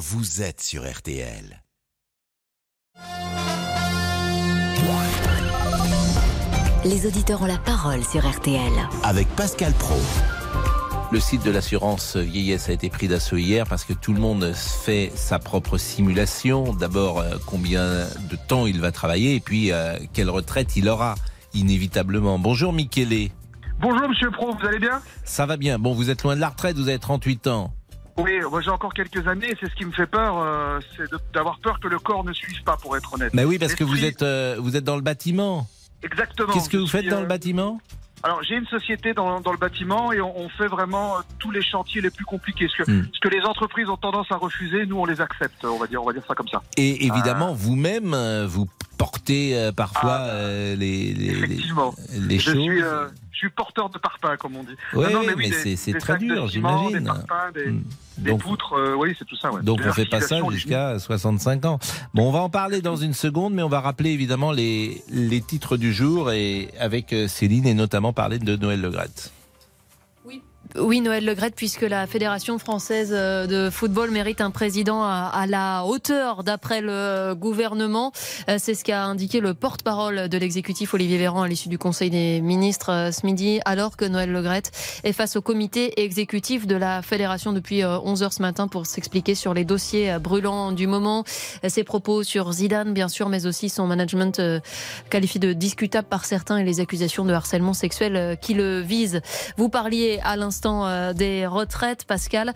[0.00, 1.62] vous êtes sur RTL.
[6.86, 8.72] Les auditeurs ont la parole sur RTL.
[9.02, 9.98] Avec Pascal Pro.
[11.12, 14.54] Le site de l'assurance vieillesse a été pris d'assaut hier parce que tout le monde
[14.54, 16.72] fait sa propre simulation.
[16.72, 21.14] D'abord, euh, combien de temps il va travailler et puis euh, quelle retraite il aura
[21.52, 22.38] inévitablement.
[22.38, 23.28] Bonjour Michele.
[23.82, 25.02] Bonjour Monsieur Pro, vous allez bien?
[25.24, 25.78] Ça va bien.
[25.78, 27.74] Bon, vous êtes loin de la retraite, vous avez 38 ans.
[28.16, 31.04] Oui, moi j'ai encore quelques années et c'est ce qui me fait peur, euh, c'est
[31.32, 33.32] d'avoir peur que le corps ne suive pas, pour être honnête.
[33.34, 35.66] Mais oui, parce que vous êtes, euh, vous êtes dans le bâtiment.
[36.02, 36.52] Exactement.
[36.52, 37.80] Qu'est-ce que vous faites suis, dans euh, le bâtiment?
[38.22, 41.50] Alors j'ai une société dans, dans le bâtiment et on, on fait vraiment euh, tous
[41.50, 42.68] les chantiers les plus compliqués.
[42.68, 43.06] Ce que, Hmm.
[43.12, 46.02] ce que les entreprises ont tendance à refuser, nous on les accepte, on va dire,
[46.02, 46.62] on va dire ça comme ça.
[46.76, 48.66] Et évidemment, vous-même, euh, vous
[49.00, 52.52] portez euh, parfois Ah, bah, euh, les, les, choses.
[52.52, 54.76] suis, euh, je suis porteur de parpaings, comme on dit.
[54.94, 56.98] Non, oui, mais c'est- très dur, j'imagine.
[56.98, 57.82] Des parpaings, des, Hmm.
[58.18, 59.50] des Donc, poutres, euh, oui, c'est tout ça.
[59.50, 59.62] Ouais.
[59.62, 61.78] Donc on fait pas ça jusqu'à 65 ans.
[62.12, 65.40] Bon, on va en parler dans une seconde, mais on va rappeler évidemment les, les
[65.40, 69.32] titres du jour et avec Céline et notamment parler de Noël Legrette.
[70.78, 75.84] Oui, Noël Legrette, puisque la Fédération française euh, de football mérite un président à, la
[75.84, 78.12] hauteur d'après le gouvernement.
[78.48, 82.10] Euh, C'est ce qu'a indiqué le porte-parole de l'exécutif Olivier Véran à l'issue du Conseil
[82.10, 84.70] des ministres euh, ce midi, alors que Noël Legrette
[85.02, 89.54] est face au comité exécutif de la Fédération depuis 11h ce matin pour s'expliquer sur
[89.54, 91.24] les dossiers brûlants du moment.
[91.66, 94.40] Ses propos sur Zidane, bien sûr, mais aussi son management
[95.08, 99.20] qualifié de discutable par certains et les accusations de harcèlement sexuel qui le visent.
[99.56, 102.52] Vous parliez à l'instant euh, des retraites, Pascal.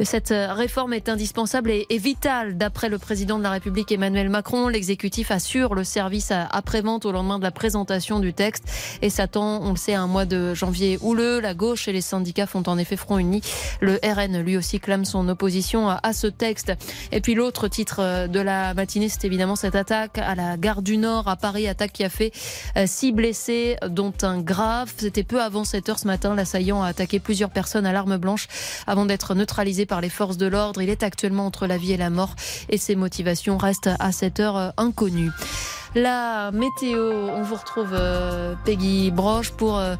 [0.00, 2.56] Cette euh, réforme est indispensable et, vitale.
[2.56, 7.38] D'après le président de la République Emmanuel Macron, l'exécutif assure le service après-vente au lendemain
[7.38, 8.64] de la présentation du texte
[9.02, 11.40] et s'attend, on le sait, à un mois de janvier houleux.
[11.40, 13.42] La gauche et les syndicats font en effet front uni.
[13.80, 16.72] Le RN, lui aussi, clame son opposition à, à ce texte.
[17.12, 20.82] Et puis l'autre titre euh, de la matinée, c'est évidemment cette attaque à la gare
[20.82, 22.32] du Nord à Paris, attaque qui a fait
[22.86, 24.92] six blessés, dont un grave.
[24.96, 26.34] C'était peu avant 7 heures ce matin.
[26.34, 28.48] L'assaillant a attaqué plusieurs personnes à l'arme blanche
[28.86, 30.82] avant d'être neutralisé par les forces de l'ordre.
[30.82, 32.34] Il est actuellement entre la vie et la mort
[32.68, 35.30] et ses motivations restent à cette heure inconnues.
[35.94, 39.96] La météo, on vous retrouve euh, Peggy Broche pour euh,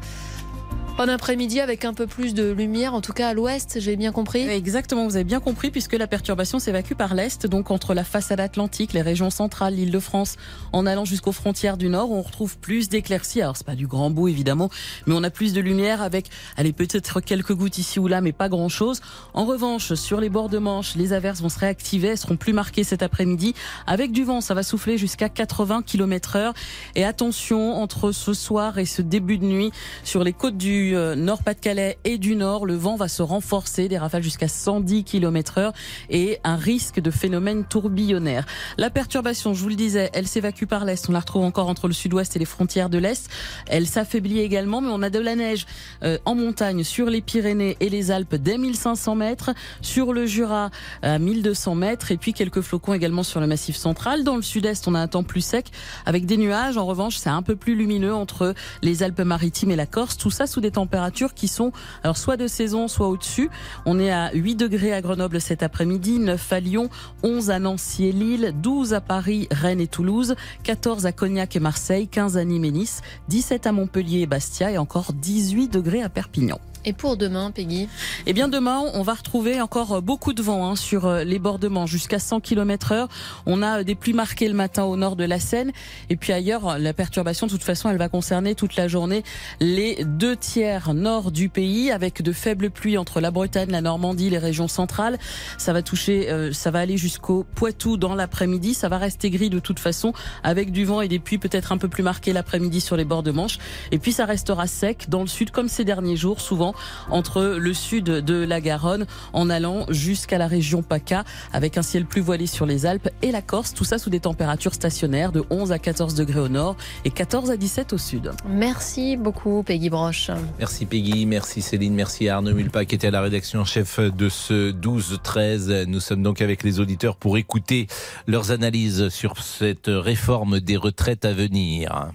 [0.97, 4.11] un après-midi avec un peu plus de lumière, en tout cas à l'ouest, j'ai bien
[4.11, 4.41] compris.
[4.47, 8.39] Exactement, vous avez bien compris, puisque la perturbation s'évacue par l'est, donc entre la façade
[8.41, 10.35] atlantique, les régions centrales, l'île de France,
[10.73, 13.41] en allant jusqu'aux frontières du nord, on retrouve plus d'éclaircies.
[13.41, 14.69] Alors c'est pas du grand bout évidemment,
[15.07, 18.33] mais on a plus de lumière avec, allez peut-être quelques gouttes ici ou là, mais
[18.33, 18.99] pas grand-chose.
[19.33, 22.53] En revanche, sur les bords de Manche, les averses vont se réactiver, elles seront plus
[22.53, 23.53] marquées cet après-midi,
[23.87, 26.53] avec du vent, ça va souffler jusqu'à 80 km heure.
[26.95, 29.71] Et attention, entre ce soir et ce début de nuit,
[30.03, 33.97] sur les côtes du euh, Nord-Pas-de-Calais et du Nord, le vent va se renforcer, des
[33.97, 35.73] rafales jusqu'à 110 km heure
[36.09, 38.45] et un risque de phénomène tourbillonnaire.
[38.77, 41.09] La perturbation, je vous le disais, elle s'évacue par l'Est.
[41.09, 43.29] On la retrouve encore entre le Sud-Ouest et les frontières de l'Est.
[43.67, 45.65] Elle s'affaiblit également, mais on a de la neige
[46.03, 49.51] euh, en montagne sur les Pyrénées et les Alpes dès 1500 mètres,
[49.81, 50.69] sur le Jura
[51.01, 54.23] à 1200 mètres et puis quelques flocons également sur le massif central.
[54.23, 55.71] Dans le Sud-Est, on a un temps plus sec
[56.05, 56.77] avec des nuages.
[56.77, 60.17] En revanche, c'est un peu plus lumineux entre les Alpes-Maritimes et la Corse.
[60.17, 61.71] Tout ça sous des températures qui sont
[62.03, 63.49] alors soit de saison, soit au-dessus.
[63.85, 66.89] On est à 8 degrés à Grenoble cet après-midi, 9 à Lyon,
[67.23, 71.59] 11 à Nancy et Lille, 12 à Paris, Rennes et Toulouse, 14 à Cognac et
[71.59, 76.01] Marseille, 15 à Nîmes et Nice, 17 à Montpellier et Bastia et encore 18 degrés
[76.01, 76.59] à Perpignan.
[76.89, 77.87] Et pour demain, Peggy
[78.25, 81.59] Eh bien demain, on va retrouver encore beaucoup de vent hein, sur euh, les bords
[81.59, 83.09] de Manche, jusqu'à 100 km heure.
[83.45, 85.71] On a euh, des pluies marquées le matin au nord de la Seine.
[86.09, 89.21] Et puis ailleurs, la perturbation, de toute façon, elle va concerner toute la journée
[89.59, 94.31] les deux tiers nord du pays, avec de faibles pluies entre la Bretagne, la Normandie,
[94.31, 95.19] les régions centrales.
[95.59, 98.73] Ça va toucher, euh, ça va aller jusqu'au Poitou dans l'après-midi.
[98.73, 100.11] Ça va rester gris de toute façon,
[100.41, 103.21] avec du vent et des pluies peut-être un peu plus marquées l'après-midi sur les bords
[103.21, 103.59] de Manche.
[103.91, 106.73] Et puis ça restera sec dans le sud, comme ces derniers jours, souvent
[107.09, 111.23] entre le sud de la Garonne en allant jusqu'à la région PACA
[111.53, 113.73] avec un ciel plus voilé sur les Alpes et la Corse.
[113.73, 117.51] Tout ça sous des températures stationnaires de 11 à 14 degrés au nord et 14
[117.51, 118.31] à 17 au sud.
[118.47, 120.31] Merci beaucoup, Peggy Broche.
[120.57, 124.29] Merci Peggy, merci Céline, merci Arnaud Mulpa qui était à la rédaction en chef de
[124.29, 125.85] ce 12-13.
[125.85, 127.87] Nous sommes donc avec les auditeurs pour écouter
[128.27, 132.11] leurs analyses sur cette réforme des retraites à venir.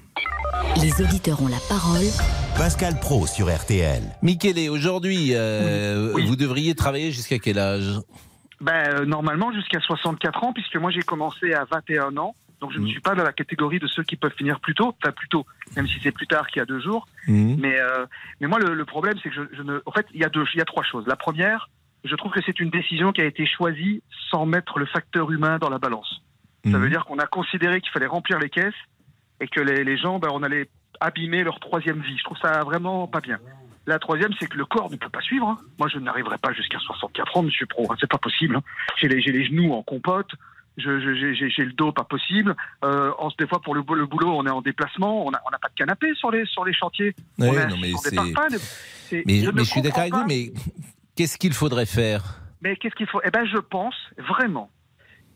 [0.81, 2.05] Les auditeurs ont la parole
[2.57, 4.03] Pascal Pro sur RTL.
[4.23, 6.27] Michele, aujourd'hui, euh, Oui.
[6.27, 7.99] vous devriez travailler jusqu'à quel âge?
[8.61, 12.35] Ben, euh, normalement jusqu'à 64 ans, puisque moi j'ai commencé à 21 ans.
[12.61, 12.91] Donc je ne Mhm.
[12.91, 15.45] suis pas dans la catégorie de ceux qui peuvent finir plus tôt, pas plus tôt,
[15.77, 17.07] même si c'est plus tard qu'il y a deux jours.
[17.27, 17.57] Mhm.
[17.61, 18.07] Mais, euh,
[18.41, 19.81] mais moi le, le problème c'est que je, je ne.
[19.85, 21.05] En fait, il y a deux, il y a trois choses.
[21.07, 21.69] La première,
[22.05, 25.59] je trouve que c'est une décision qui a été choisie sans mettre le facteur humain
[25.59, 26.23] dans la balance.
[26.65, 26.79] Ça Mhm.
[26.83, 28.73] veut dire qu'on a considéré qu'il fallait remplir les caisses
[29.41, 30.69] et que les, les gens, ben, on allait
[31.05, 32.17] abîmer leur troisième vie.
[32.19, 33.39] Je trouve ça vraiment pas bien.
[33.87, 35.47] La troisième, c'est que le corps ne peut pas suivre.
[35.49, 35.59] hein.
[35.79, 37.87] Moi, je n'arriverai pas jusqu'à 64 ans, Monsieur Pro.
[37.91, 37.97] hein.
[38.01, 38.57] C'est pas possible.
[38.57, 38.63] hein.
[39.01, 40.31] J'ai les, les genoux en compote.
[40.77, 42.57] J'ai, le dos pas possible.
[42.85, 45.25] Euh, en, des fois, pour le, bou- le boulot, on est en déplacement.
[45.27, 47.15] On n'a on n'a pas de canapé sur les, sur les chantiers.
[47.39, 50.53] Ouais, on est non, mais c'est- Mais, je suis d'accord avec vous, mais
[51.15, 52.41] qu'est-ce qu'il faudrait faire?
[52.63, 53.21] Mais qu'est-ce qu'il faut?
[53.25, 54.71] Eh ben, je pense vraiment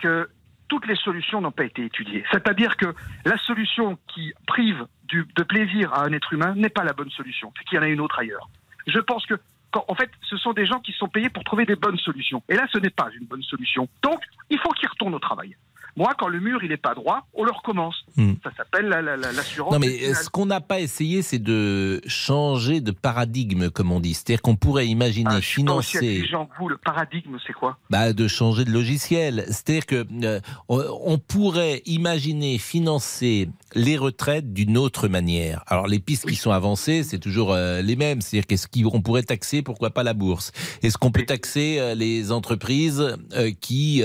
[0.01, 0.29] que
[0.69, 2.25] toutes les solutions n'ont pas été étudiées.
[2.31, 2.95] C'est-à-dire que
[3.25, 7.53] la solution qui prive de plaisir à un être humain n'est pas la bonne solution.
[7.57, 8.49] C'est qu'il y en a une autre ailleurs.
[8.87, 9.35] Je pense que,
[9.75, 12.43] en fait, ce sont des gens qui sont payés pour trouver des bonnes solutions.
[12.49, 13.89] Et là, ce n'est pas une bonne solution.
[14.03, 15.57] Donc, il faut qu'ils retournent au travail.
[15.97, 17.97] Moi, quand le mur il n'est pas droit, on le recommence.
[18.17, 18.35] Hmm.
[18.45, 19.73] Ça s'appelle la- la- la- l'assurance.
[19.73, 24.15] Non, mais ce qu'on n'a pas essayé, c'est de changer de paradigme, comme on dit.
[24.15, 26.69] C'est-à-dire qu'on pourrait imaginer Ah, financer, que vous.
[26.69, 27.79] Le paradigme, c'est quoi?
[27.91, 29.45] Bah, de changer de logiciel.
[29.49, 35.63] C'est-à-dire que euh, on pourrait imaginer financer les retraites d'une autre manière.
[35.67, 38.21] Alors les pistes qui sont avancées, c'est toujours euh, les mêmes.
[38.21, 40.53] C'est-à-dire qu'est-ce qu'on pourrait taxer, pourquoi pas la bourse?
[40.83, 44.03] Est-ce qu'on peut taxer euh, les entreprises euh, qui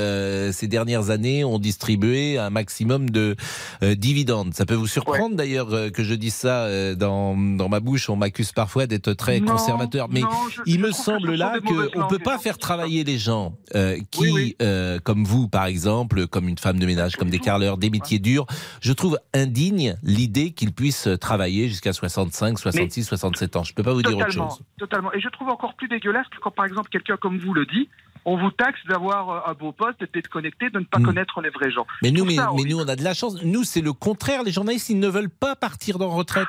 [0.52, 3.36] ces dernières années ont distribué un maximum de
[3.82, 7.68] euh, dividendes Ça peut vous surprendre d'ailleurs euh, que je dise ça euh, dans, dans
[7.68, 8.10] ma bouche.
[8.10, 11.60] On m'accuse parfois d'être très Non, conservateur, mais non, je- il je me semble là
[11.66, 14.56] qu'on ne peut pas gens faire travailler les gens euh, qui, Oui, oui.
[14.62, 18.20] euh, comme vous par exemple, comme une femme de ménage, comme des carleurs, des métiers
[18.20, 18.46] durs,
[18.82, 23.64] je trouve indigne l'idée qu'ils puissent travailler jusqu'à 65, 66, 67 ans.
[23.64, 24.62] Je ne peux pas vous dire autre chose.
[24.78, 25.12] totalement.
[25.14, 27.90] Et je trouve encore plus dégueulasse que quand, par exemple, quelqu'un comme vous le dit,
[28.26, 31.04] on vous taxe d'avoir euh, un beau poste, d'être connecté, de ne pas Mm.
[31.04, 31.86] connaître les vrais gens.
[32.02, 32.70] Mais nous, trouve mais, ça mais horrible.
[32.70, 33.42] nous, on a de la chance.
[33.44, 34.44] Nous, c'est le contraire.
[34.44, 36.48] Les journalistes, ils ne veulent pas partir dans retraite.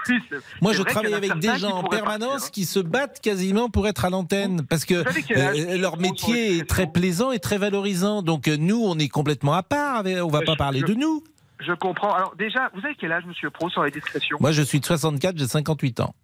[0.63, 2.51] Moi, je travaille en avec des gens en permanence partir, hein.
[2.53, 4.95] qui se battent quasiment pour être à l'antenne parce que
[5.37, 8.23] euh, leur métier est très plaisant et très valorisant.
[8.23, 10.03] Donc euh, nous, on est complètement à part.
[10.05, 11.23] On va Je- pas parler je- de nous.
[11.61, 12.13] Je comprends.
[12.13, 14.85] Alors déjà, vous avez quel âge, Monsieur Pro, sur les discrétions Moi, je suis de
[14.85, 16.15] 64, j'ai 58 ans.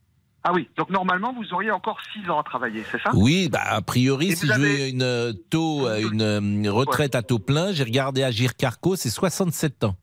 [0.43, 3.11] Ah oui, donc normalement, vous auriez encore 6 ans à travailler, c'est ça?
[3.15, 6.23] Oui, bah, a priori, Et si je veux avez- une euh, taux, euh, une
[6.67, 9.97] euh, retraite à taux plein, j'ai regardé Agir Carco, c'est 67 ans.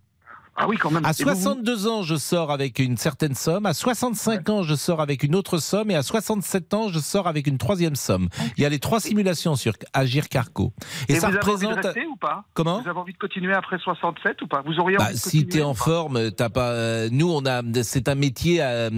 [0.60, 1.06] Ah oui, quand même.
[1.06, 3.66] À Et vous, vous- 62 ans, je sors avec une certaine somme.
[3.68, 5.92] À 65 ans, je sors avec une autre somme.
[5.92, 8.28] Et à 67 ans, je sors avec une troisième somme.
[8.58, 10.74] Il y a les trois simulations sur Agir Carco.
[11.10, 11.86] Et, et ça vous avez envie de représente.
[11.86, 14.98] rester ou pas Comment Vous avez envie de continuer après 67 ou pas Vous auriez
[14.98, 16.72] Bah, de si continuer t'es en forme, t'as pas.
[16.72, 17.62] euh, nous, on a.
[17.84, 18.90] C'est un métier euh,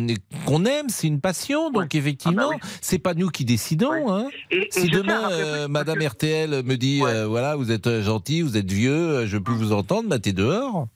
[0.46, 1.72] qu'on aime, c'est une passion.
[1.72, 3.92] Donc effectivement, Ah bah c'est pas nous qui décidons.
[3.92, 4.04] Ouais.
[4.08, 4.28] Hein.
[4.52, 8.42] Et, et Si demain, rappeler euh, Madame RTL me dit, euh, voilà, vous êtes gentil,
[8.44, 10.88] vous êtes vieux, je peux vous entendre, bah t'es dehors.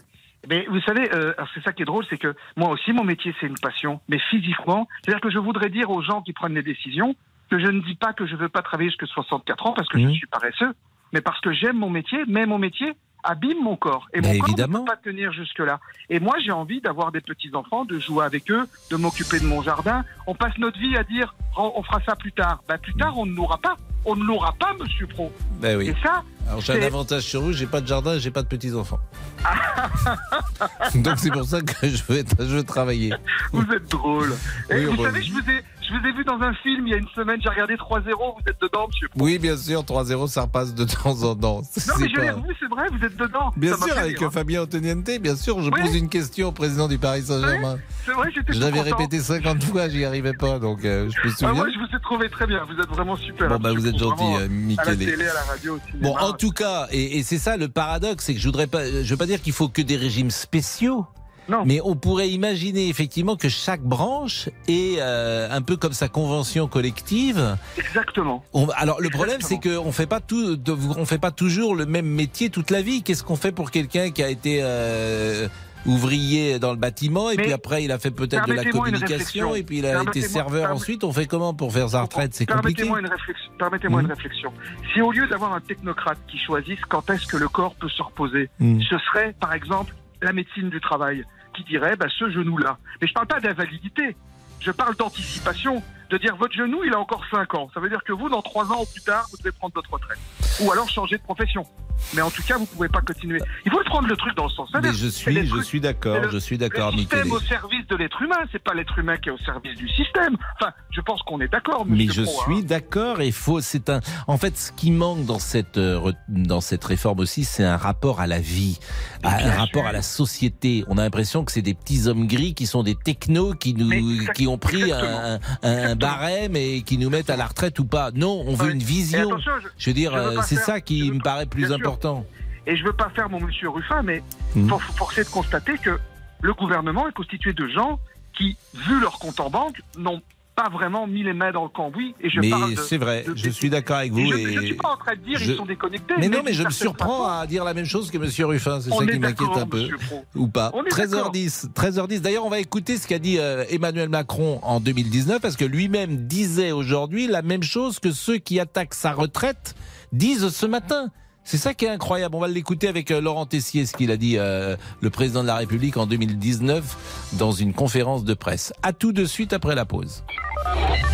[0.50, 3.34] Mais vous savez, euh, c'est ça qui est drôle, c'est que moi aussi, mon métier,
[3.40, 4.02] c'est une passion.
[4.10, 7.16] Mais physiquement, c'est-à-dire que je voudrais dire aux gens qui prennent les décisions
[7.50, 9.88] que je ne dis pas que je ne veux pas travailler jusqu'à 64 ans parce
[9.88, 10.74] que je suis paresseux,
[11.14, 12.94] mais parce que j'aime mon métier, mais mon métier
[13.24, 14.08] abîme mon corps.
[14.14, 15.80] Et Mais mon corps ne peut pas tenir jusque-là.
[16.10, 19.62] Et moi, j'ai envie d'avoir des petits-enfants, de jouer avec eux, de m'occuper de mon
[19.62, 20.04] jardin.
[20.28, 22.62] On passe notre vie à dire, on on fera ça plus tard.
[22.68, 23.78] Ben, plus tard, on ne l'aura pas.
[24.06, 25.32] On ne l'aura pas, monsieur Pro.
[25.62, 25.88] Ben oui.
[25.88, 28.48] Et ça, Alors j'ai un avantage sur vous, j'ai pas de jardin, j'ai pas de
[28.50, 29.00] petits enfants.
[30.96, 33.14] Donc c'est pour ça que je veux, être- je veux travailler.
[33.52, 34.34] Vous êtes drôle.
[34.70, 36.86] Et Oui, vous bah, savez, je vous, ai, je vous ai vu dans un film
[36.88, 39.08] il y a une semaine, j'ai regardé 3-0, vous êtes dedans, monsieur.
[39.16, 41.62] Oui, bien sûr, 3-0, ça repasse de temps en temps.
[41.62, 43.52] Non, mais je l'ai pas- revu, c'est vrai, vous êtes dedans.
[43.58, 44.30] Bien sûr, avec hein.
[44.32, 45.82] Fabien Antoniente, bien sûr, je Oui.
[45.82, 47.78] pose une question au président du Paris Saint-Germain.
[48.06, 51.32] C'est vrai, j'étais Je l'avais répété 50 fois, j'y arrivais pas, donc euh, je me
[51.34, 51.54] Ah, souviens.
[51.54, 53.48] moi, je vous ai trouvé très bien, vous êtes vraiment super.
[53.50, 54.98] Bon, bah vous êtes gentil, euh, À la Michele.
[54.98, 56.08] télé, à la radio, au cinéma.
[56.10, 58.86] Bon, en tout cas, et, et c'est ça le paradoxe, c'est que je voudrais pas,
[58.86, 61.06] je veux pas dire qu'il faut que des régimes spéciaux.
[61.50, 61.64] Non.
[61.66, 66.68] Mais on pourrait imaginer effectivement que chaque branche ait euh, un peu comme sa convention
[66.68, 67.58] collective.
[67.78, 68.44] Exactement.
[68.54, 71.86] On- alors le problème c'est qu'on fait pas tout, de- on fait pas toujours le
[71.86, 73.04] même métier toute la vie.
[73.04, 75.48] Qu'est-ce qu'on fait pour quelqu'un qui a été euh,
[75.86, 79.54] ouvrier dans le bâtiment et Mais puis après il a fait peut-être de la communication
[79.54, 81.04] et puis il a été serveur ensuite?
[81.04, 82.34] On fait comment pour faire sa retraite?
[82.34, 82.84] C'est compliqué.
[82.84, 83.52] Permettez-moi une réflexion.
[83.60, 84.54] Permettez-moi une réflexion.
[84.94, 88.02] Si au lieu d'avoir un technocrate qui choisisse quand est-ce que le corps peut se
[88.02, 88.80] reposer, Hmm.
[88.82, 91.24] ce serait, par exemple, la médecine du travail
[91.56, 92.78] qui dirait bah, ce genou-là.
[93.02, 94.16] Mais je parle pas d'invalidité.
[94.60, 95.84] Je parle d'anticipation.
[96.14, 97.70] De dire votre genou, il a encore 5 ans.
[97.74, 99.92] Ça veut dire que vous, dans 3 ans ou plus tard, vous devez prendre votre
[99.92, 100.20] retraite.
[100.62, 101.66] ou alors changer de profession.
[102.14, 103.40] Mais en tout cas, vous pouvez pas continuer.
[103.66, 106.20] Il faut prendre le truc dans le sens Mais je suis, je trucs- suis d'accord,
[106.20, 107.34] le- je suis Le d'accord, système Michele.
[107.34, 110.36] au service de l'être humain, c'est pas l'être humain qui est au service du système.
[110.60, 112.44] Enfin, je pense qu'on est d'accord, Mais je Pro, hein.
[112.46, 116.62] suis d'accord et faut c'est un en fait ce qui manque dans cette euh, dans
[116.62, 118.80] cette réforme aussi c'est un rapport à la vie,
[119.24, 119.88] à- un rapport sûr.
[119.88, 120.84] à la société.
[120.90, 123.92] On a l'impression que c'est des petits hommes gris qui sont des technos qui nous
[124.34, 125.96] qui ont pris un, un, un.
[126.04, 128.12] Barème et qui nous mettent à la retraite ou pas.
[128.14, 129.38] Non, on veut une vision.
[129.38, 132.26] je- Je veux dire euh, c'est ça qui me paraît plus important.
[132.66, 134.22] Et je veux pas faire mon monsieur Ruffin, mais
[134.56, 134.70] Mm.
[134.70, 136.00] faut faut forcer de constater que
[136.42, 138.00] le gouvernement est constitué de gens
[138.38, 140.22] qui, vu leur compte en banque, n'ont
[140.56, 142.14] pas vraiment mis les mains dans le cambouis.
[142.22, 142.52] Et je Mais
[142.88, 145.16] c'est vrai, de- je suis d'accord avec vous Et je, je suis pas en train
[145.16, 146.14] de dire je- ils sont déconnectés.
[146.20, 148.90] mais non, mais je me surprends à dire la même chose que Monsieur Ruffin, c'est
[148.92, 149.88] ça qui m'inquiète un peu.
[150.08, 150.24] Pro.
[150.36, 150.72] ou pas.
[150.74, 152.22] On est 13h10, 13h10.
[152.22, 156.28] D'ailleurs, on va écouter ce qu'a dit euh, Emmanuel Macron en 2019 parce que lui-même
[156.28, 159.76] disait aujourd'hui la même chose que ceux qui attaquent sa retraite
[160.12, 161.08] disent ce matin.
[161.44, 162.36] C'est ça qui est incroyable.
[162.36, 165.48] On va l'écouter avec euh, Laurent Tessier, ce qu'il a dit euh, le président de
[165.48, 168.74] la République en 2019 dans une conférence de presse.
[168.82, 170.24] À tout de suite après la pause.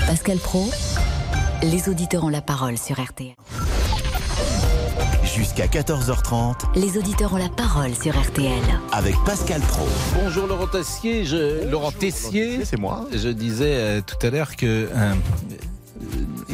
[0.08, 0.70] Pascal Pro,
[1.64, 3.34] les auditeurs ont la parole sur RTL.
[5.24, 8.52] Jusqu'à 14h30 Les auditeurs ont la parole sur RTL.
[8.92, 9.88] avec Pascal Pro.
[10.16, 11.24] Bonjour Laurent Tessier.
[11.26, 12.66] Je, Laurent Tessier.
[12.66, 13.06] C'est moi.
[13.14, 15.14] Je disais euh, tout à l'heure que euh,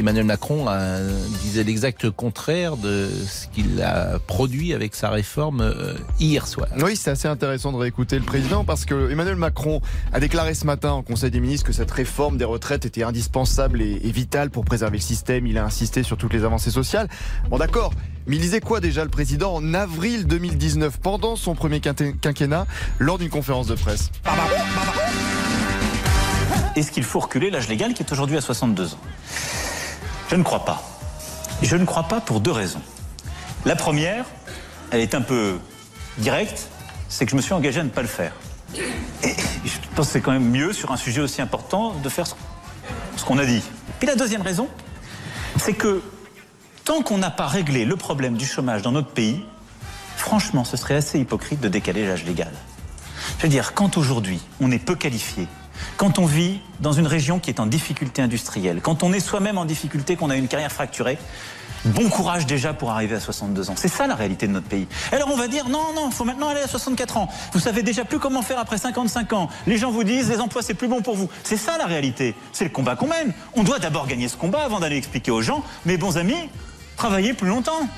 [0.06, 1.10] Emmanuel Macron euh,
[1.42, 6.68] disait l'exact contraire de ce qu'il a produit avec sa réforme euh, hier soir.
[6.80, 9.80] Oui, c'est assez intéressant de réécouter le président parce que Emmanuel Macron
[10.12, 13.82] a déclaré ce matin au Conseil des ministres que cette réforme des retraites était indispensable
[13.82, 15.44] et, et vitale pour préserver le système.
[15.48, 17.08] Il a insisté sur toutes les avancées sociales.
[17.50, 17.92] Bon, d'accord.
[18.28, 22.68] Mais il disait quoi déjà le président en avril 2019 pendant son premier quinquennat
[23.00, 24.12] lors d'une conférence de presse?
[26.76, 28.98] Est-ce qu'il faut reculer l'âge légal qui est aujourd'hui à 62 ans?
[30.28, 30.82] Je ne crois pas.
[31.62, 32.82] Je ne crois pas pour deux raisons.
[33.64, 34.24] La première,
[34.90, 35.58] elle est un peu
[36.18, 36.68] directe,
[37.08, 38.32] c'est que je me suis engagé à ne pas le faire.
[39.22, 42.26] Et je pense que c'est quand même mieux sur un sujet aussi important de faire
[42.26, 43.62] ce qu'on a dit.
[43.98, 44.68] Puis la deuxième raison,
[45.56, 46.02] c'est que
[46.84, 49.44] tant qu'on n'a pas réglé le problème du chômage dans notre pays,
[50.16, 52.52] franchement, ce serait assez hypocrite de décaler l'âge légal.
[53.38, 55.46] Je veux dire, quand aujourd'hui on est peu qualifié,
[55.96, 59.58] quand on vit dans une région qui est en difficulté industrielle, quand on est soi-même
[59.58, 61.18] en difficulté, qu'on a une carrière fracturée,
[61.86, 63.74] bon courage déjà pour arriver à 62 ans.
[63.76, 64.86] C'est ça la réalité de notre pays.
[65.12, 67.28] Alors on va dire non, non, il faut maintenant aller à 64 ans.
[67.52, 69.48] Vous savez déjà plus comment faire après 55 ans.
[69.66, 71.28] Les gens vous disent les emplois c'est plus bon pour vous.
[71.44, 72.34] C'est ça la réalité.
[72.52, 73.32] C'est le combat qu'on mène.
[73.54, 76.50] On doit d'abord gagner ce combat avant d'aller expliquer aux gens, mes bons amis,
[76.96, 77.88] travaillez plus longtemps.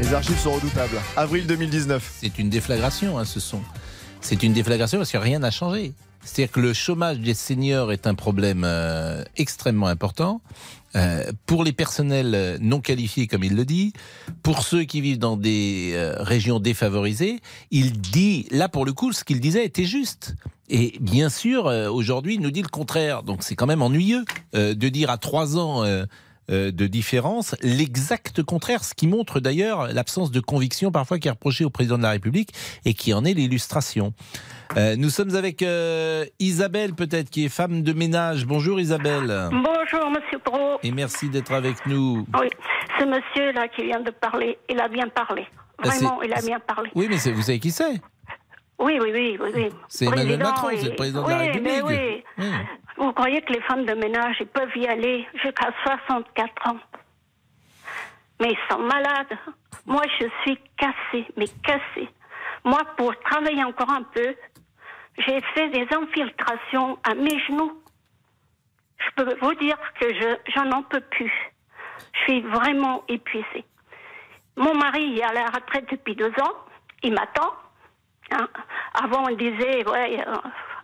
[0.00, 1.00] Les archives sont redoutables.
[1.16, 2.12] Avril 2019.
[2.20, 3.60] C'est une déflagration, hein, ce sont.
[4.20, 5.92] C'est une déflagration parce que rien n'a changé.
[6.24, 10.40] C'est-à-dire que le chômage des seniors est un problème euh, extrêmement important.
[10.96, 13.92] Euh, pour les personnels non qualifiés, comme il le dit,
[14.44, 17.40] pour ceux qui vivent dans des euh, régions défavorisées,
[17.72, 20.36] il dit, là pour le coup, ce qu'il disait était juste.
[20.68, 23.22] Et bien sûr, euh, aujourd'hui, il nous dit le contraire.
[23.22, 26.04] Donc c'est quand même ennuyeux euh, de dire à trois ans euh,
[26.48, 31.64] de différence l'exact contraire, ce qui montre d'ailleurs l'absence de conviction parfois qui est reprochée
[31.64, 32.52] au président de la République
[32.84, 34.12] et qui en est l'illustration.
[34.76, 38.46] Euh, nous sommes avec euh, Isabelle peut-être qui est femme de ménage.
[38.46, 39.48] Bonjour Isabelle.
[39.50, 40.78] Bonjour, monsieur Pro.
[40.82, 42.26] Et merci d'être avec nous.
[42.40, 42.48] Oui,
[42.98, 45.46] ce monsieur-là qui vient de parler, il a bien parlé.
[45.78, 46.90] Ah, Vraiment, il a bien parlé.
[46.94, 48.00] Oui, mais vous savez qui c'est?
[48.78, 49.50] Oui, oui, oui, oui.
[49.54, 49.68] oui.
[49.88, 50.78] C'est Emmanuel Macron, oui.
[50.80, 51.62] c'est le président de la République.
[51.62, 52.44] Mais oui.
[52.96, 56.78] Vous croyez que les femmes de ménage, peuvent y aller jusqu'à 64 ans?
[58.40, 59.38] Mais ils sont malades.
[59.86, 62.08] Moi, je suis cassée, mais cassée.
[62.64, 64.34] Moi, pour travailler encore un peu,
[65.18, 67.80] j'ai fait des infiltrations à mes genoux.
[68.98, 71.32] Je peux vous dire que je j'en en peux plus.
[72.12, 73.64] Je suis vraiment épuisée.
[74.56, 76.54] Mon mari est à la retraite depuis deux ans.
[77.02, 77.52] Il m'attend.
[78.30, 78.48] Hein.
[78.94, 80.36] Avant, on disait, ouais, euh,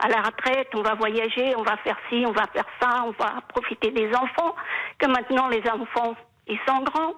[0.02, 3.10] à la retraite, on va voyager, on va faire ci, on va faire ça, on
[3.10, 4.54] va profiter des enfants.
[4.98, 6.14] Que maintenant, les enfants,
[6.46, 7.14] ils sont grands.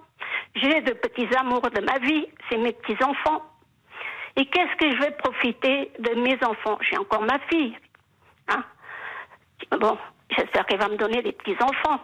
[0.56, 3.42] J'ai de petits amours de ma vie, c'est mes petits-enfants.
[4.36, 6.78] Et qu'est-ce que je vais profiter de mes enfants?
[6.90, 7.76] J'ai encore ma fille.
[8.48, 8.64] Hein.
[9.78, 9.96] Bon,
[10.30, 12.00] j'espère qu'elle va me donner des petits-enfants.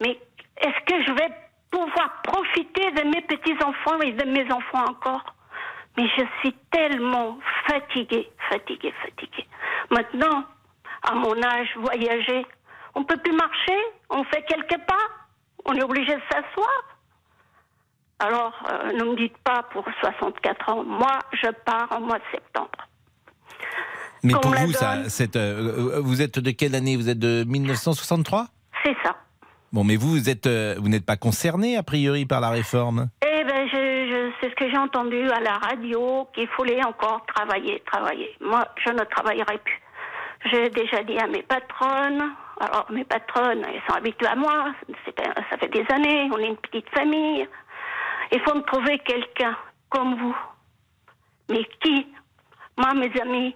[0.00, 0.18] Mais
[0.56, 1.30] est-ce que je vais
[1.70, 5.24] pouvoir profiter de mes petits-enfants et de mes enfants encore?
[5.96, 9.46] Mais je suis tellement fatiguée, fatiguée, fatiguée.
[9.90, 10.44] Maintenant,
[11.02, 12.46] à mon âge, voyager,
[12.94, 13.78] on peut plus marcher,
[14.10, 15.06] on fait quelques pas,
[15.64, 16.98] on est obligé de s'asseoir.
[18.18, 20.84] Alors, euh, ne me dites pas pour 64 ans.
[20.84, 22.88] Moi, je pars en mois de septembre.
[24.22, 26.96] Mais pour vous, ça, cette, euh, euh, vous êtes de quelle année?
[26.96, 28.46] Vous êtes de 1963
[28.84, 29.16] C'est ça.
[29.72, 33.08] Bon, mais vous, vous êtes, euh, vous n'êtes pas concerné a priori par la réforme.
[33.22, 37.24] Eh ben, je, je, c'est ce que j'ai entendu à la radio, qu'il fallait encore
[37.26, 38.36] travailler, travailler.
[38.40, 39.80] Moi, je ne travaillerai plus.
[40.50, 44.72] J'ai déjà dit à mes patronnes, alors mes patronnes, elles sont habituées à moi,
[45.50, 47.48] ça fait des années, on est une petite famille.
[48.32, 49.56] Il faut me trouver quelqu'un
[49.88, 50.36] comme vous.
[51.50, 52.06] Mais qui?
[52.76, 53.54] Moi, mes amis,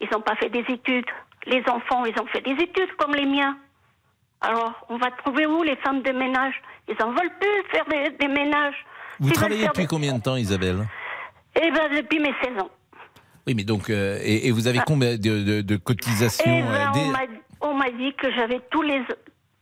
[0.00, 1.06] ils n'ont pas fait des études.
[1.46, 3.56] Les enfants, ils ont fait des études comme les miens.
[4.40, 6.60] Alors, on va trouver où les femmes de ménage?
[6.88, 8.84] Ils en veulent plus faire des ménages.
[9.20, 10.86] Vous travaillez depuis combien de temps, Isabelle
[11.56, 12.70] Eh ben, depuis mes 16 ans.
[13.46, 16.66] Oui, mais donc, euh, et, et vous avez combien de, de- de cotisations Eh euh,
[16.66, 17.00] ben, des-
[17.60, 19.00] on m'a- dit que j'avais tous les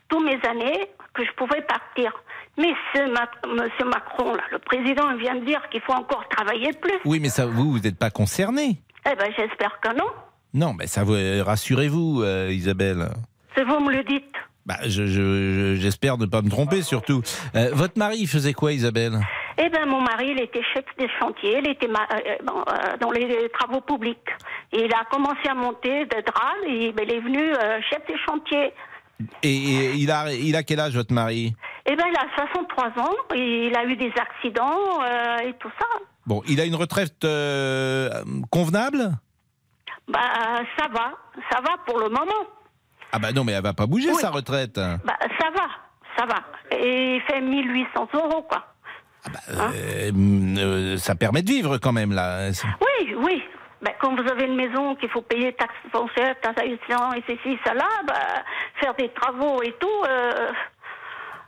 [0.09, 2.13] tous mes années que je pouvais partir.
[2.59, 3.01] Mais ce
[3.49, 6.95] Monsieur Macron, là, le président, vient de dire qu'il faut encore travailler plus.
[7.05, 8.79] Oui, mais ça, vous, vous n'êtes pas concerné.
[9.11, 10.07] Eh ben, j'espère que non.
[10.55, 13.09] Non, mais ça, vous, euh, rassurez-vous, euh, Isabelle.
[13.57, 14.25] Si vous me le dites.
[14.65, 17.23] Bah, je- je- je- j'espère ne pas me tromper, surtout.
[17.55, 19.21] Euh, votre mari il faisait quoi, Isabelle?
[19.59, 22.97] Eh ben, mon mari, il était chef des chantiers, il était ma- euh, bon, euh,
[23.01, 24.29] dans les travaux publics.
[24.73, 28.07] Et il a commencé à monter de drame et ben, il est venu euh, chef
[28.07, 28.73] des chantiers.
[29.43, 31.55] et, et il, a, il a quel âge, votre mari?
[31.87, 35.71] Eh ben, il a 63 ans, et il a eu des accidents euh, et tout
[35.81, 35.87] ça.
[36.27, 38.11] Bon, il a une retraite euh,
[38.51, 39.13] convenable?
[40.09, 40.19] Bah,
[40.79, 41.13] ça va,
[41.51, 42.45] ça va pour le moment.
[43.13, 44.21] Ah bah non, mais elle va pas bouger, Oui.
[44.21, 44.75] sa retraite.
[44.75, 45.67] Bah, ça va,
[46.19, 46.77] ça va.
[46.77, 48.65] Et il fait 1800 euros, quoi.
[49.51, 50.13] Euh,
[50.59, 52.51] euh, ça permet de vivre quand même, là.
[52.81, 53.43] Oui, oui.
[53.83, 56.79] Ben, quand vous avez une maison qu'il faut payer taxes foncières, taxes et
[57.27, 58.15] ceci, cela, bah,
[58.81, 60.03] faire des travaux et tout.
[60.09, 60.51] euh,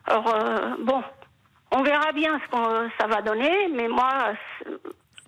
[0.06, 1.02] alors, euh, bon,
[1.72, 4.32] on verra bien ce que ça va donner, mais moi,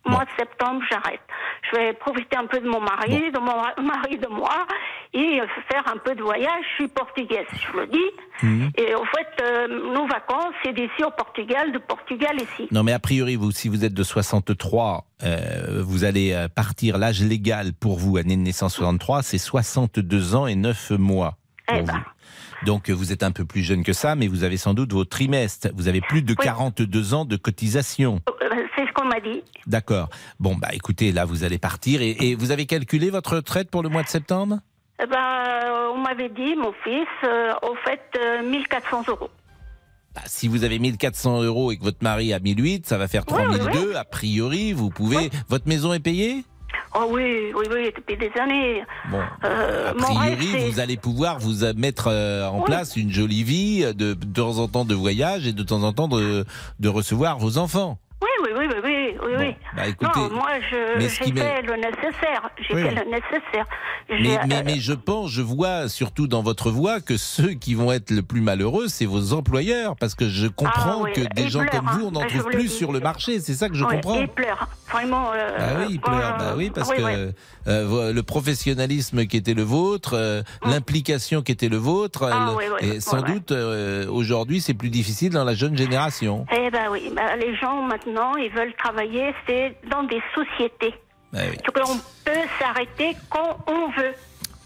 [0.06, 1.20] mois de septembre, j'arrête.
[1.70, 4.66] Je vais profiter un peu de mon mari, de mon mari de moi,
[5.12, 5.40] et
[5.70, 6.64] faire un peu de voyage.
[6.70, 8.10] Je suis portugaise, je le dis.
[8.76, 12.68] Et au fait, euh, nos vacances, c'est d'ici au Portugal, de Portugal ici.
[12.70, 16.96] Non, mais a priori, vous, si vous êtes de 63, euh, vous allez euh, partir.
[16.96, 21.36] L'âge légal pour vous, année de naissance 63, c'est 62 ans et 9 mois.
[21.72, 21.92] Eh ben.
[21.92, 21.98] vous.
[22.66, 24.92] Donc, euh, vous êtes un peu plus jeune que ça, mais vous avez sans doute
[24.92, 25.68] vos trimestres.
[25.74, 26.44] Vous avez plus de Oui.
[26.44, 28.20] 42 ans de cotisation.
[28.42, 28.49] Euh,
[29.10, 29.42] m'a dit.
[29.66, 30.08] D'accord.
[30.38, 32.00] Bon, bah écoutez, là, vous allez partir.
[32.02, 34.58] Et, et vous avez calculé votre retraite pour le mois de septembre?
[35.02, 39.30] Eh ben, euh, on m'avait dit, mon fils, euh, au fait, euh, 1400 euros.
[40.14, 43.24] Bah, Si vous avez 1400 euros et que votre mari a 1008, ça va faire
[43.30, 43.94] Oui, oui, 3002.
[43.96, 45.30] A priori, vous pouvez.
[45.48, 46.44] Votre maison est payée?
[46.94, 48.82] Oh oui, oui, oui, depuis des années.
[49.10, 52.64] Bon, Euh, a rêve, priori, vous allez pouvoir vous mettre euh, en Oui.
[52.66, 55.92] place une jolie vie de, de temps en temps de voyage et de temps en
[55.92, 56.44] temps de,
[56.80, 57.98] de recevoir vos enfants.
[58.22, 59.56] Oui, oui, oui, oui, oui, oui, oui.
[59.76, 62.50] bah, écoutez, non, moi, j'ai fait le nécessaire.
[62.58, 62.82] J'ai Oui.
[62.82, 63.66] fait le nécessaire.
[64.08, 67.50] Mais, J'ai, mais, euh, mais je pense, je vois surtout dans votre voix que ceux
[67.54, 69.96] qui vont être le plus malheureux, c'est vos employeurs.
[69.96, 72.22] Parce que je comprends Ah oui, que des ils gens pleurent, comme vous, on n'en
[72.22, 72.68] hein, trouve plus dis.
[72.68, 73.40] sur le marché.
[73.40, 74.18] C'est ça que je comprends.
[74.92, 75.32] Vraiment.
[75.32, 76.36] euh, Ah oui, il quand- pleure.
[76.38, 77.32] Bah oui, parce oui, que
[77.68, 82.64] euh, le professionnalisme qui était le vôtre, euh, l'implication qui était le vôtre, Ah oui,
[82.80, 86.46] et sans doute euh, aujourd'hui c'est plus difficile dans la jeune génération.
[86.52, 90.94] Eh ben oui, ben, les gens maintenant, ils veulent travailler, c'est dans des sociétés.
[91.34, 91.56] Ah oui.
[91.64, 94.14] Donc on peut s'arrêter quand on veut.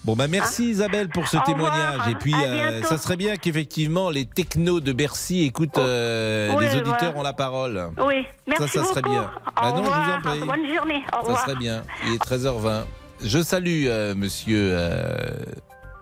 [0.04, 1.56] Bon bah merci Isabelle pour ce Au revoir.
[1.72, 6.66] témoignage et puis euh, ça serait bien qu'effectivement les technos de Bercy écoutent euh, Oui,
[6.66, 7.18] les auditeurs voilà.
[7.20, 7.88] ont la parole.
[8.06, 9.14] Oui, merci ça serait beaucoup.
[9.14, 9.30] bien.
[9.56, 10.20] Au Bah non, je vous en revoir.
[10.20, 10.40] prie.
[10.40, 11.02] Bonne journée.
[11.08, 11.40] Au Ça revoir.
[11.44, 11.82] serait bien.
[12.06, 12.82] Il est 13h20.
[13.24, 15.16] Je salue euh, monsieur euh,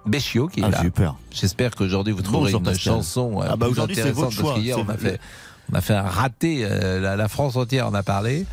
[0.05, 0.79] Béchiot qui est Ah, là.
[0.83, 1.15] j'ai eu peur.
[1.31, 2.95] J'espère qu'aujourd'hui vous trouverez Bonjour, une Pascal.
[2.95, 4.51] chanson euh, Ah bah plus aujourd'hui, c'est intéressante votre choix.
[4.55, 5.21] parce qu'hier on a fait
[5.73, 8.47] on a fait un raté euh, la, la France entière en a parlé.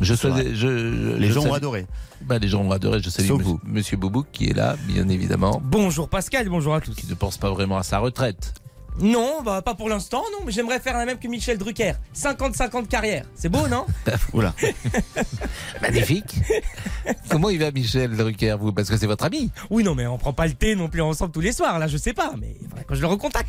[0.00, 1.86] Je je, Les je gens ont salue- adoré.
[2.22, 3.00] Bah, les gens ont adoré.
[3.02, 3.60] Je salue monsieur, vous.
[3.64, 6.94] monsieur Boubouk qui est là, bien évidemment, Bonjour Pascal, bonjour à tous.
[6.94, 8.54] qui ne pense pas vraiment à sa retraite.
[9.00, 11.92] Non, bah pas pour l'instant, non, mais j'aimerais faire la même que Michel Drucker.
[12.16, 13.24] 50-50 carrière.
[13.36, 13.86] C'est beau, non
[14.32, 14.52] Oula.
[15.82, 16.34] Magnifique.
[17.30, 18.72] Comment il va Michel Drucker, vous?
[18.72, 19.52] Parce que c'est votre ami.
[19.70, 21.86] Oui, non, mais on prend pas le thé non plus ensemble tous les soirs, là,
[21.86, 22.56] je sais pas, mais
[22.88, 23.48] que je le recontacte.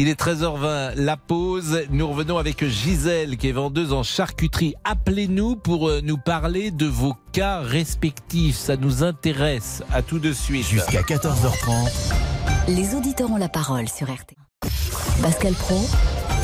[0.00, 1.82] Il est 13h20, la pause.
[1.90, 4.76] Nous revenons avec Gisèle qui est vendeuse en charcuterie.
[4.84, 8.54] Appelez-nous pour euh, nous parler de vos cas respectifs.
[8.54, 9.82] Ça nous intéresse.
[9.90, 10.68] À tout de suite.
[10.68, 12.12] Jusqu'à 14h30,
[12.68, 14.36] Les auditeurs ont la parole sur RT.
[15.20, 15.80] Pascal Pro,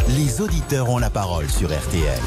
[0.09, 2.19] les auditeurs ont la parole sur RTL.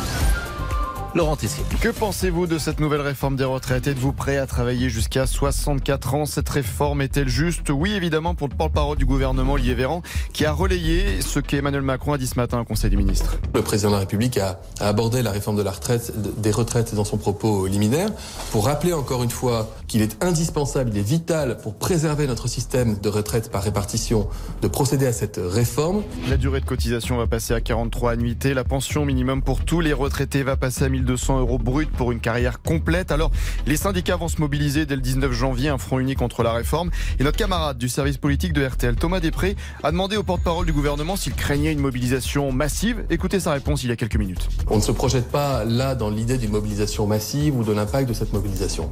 [1.17, 1.63] Laurent Tessier.
[1.81, 3.87] Que pensez-vous de cette nouvelle réforme des retraites?
[3.87, 6.25] Êtes-vous prêt à travailler jusqu'à 64 ans?
[6.27, 7.71] Cette réforme est-elle juste?
[7.71, 12.13] Oui, évidemment, pour le porte-parole du gouvernement, Olivier Véran, qui a relayé ce qu'Emmanuel Macron
[12.13, 13.37] a dit ce matin au Conseil des ministres.
[13.55, 16.93] Le président de la République a, a abordé la réforme de la retraite, des retraites
[16.93, 18.09] dans son propos liminaire,
[18.51, 22.95] pour rappeler encore une fois qu'il est indispensable, il est vital pour préserver notre système
[22.99, 24.27] de retraite par répartition,
[24.61, 26.03] de procéder à cette réforme.
[26.29, 28.53] La durée de cotisation va passer à 43 annuités.
[28.53, 32.19] La pension minimum pour tous les retraités va passer à 1200 euros brut pour une
[32.19, 33.11] carrière complète.
[33.11, 33.31] Alors,
[33.65, 36.91] les syndicats vont se mobiliser dès le 19 janvier, un front uni contre la réforme.
[37.19, 40.73] Et notre camarade du service politique de RTL, Thomas Després, a demandé au porte-parole du
[40.73, 43.03] gouvernement s'il craignait une mobilisation massive.
[43.09, 44.49] Écoutez sa réponse il y a quelques minutes.
[44.69, 48.13] On ne se projette pas là dans l'idée d'une mobilisation massive ou de l'impact de
[48.13, 48.89] cette mobilisation.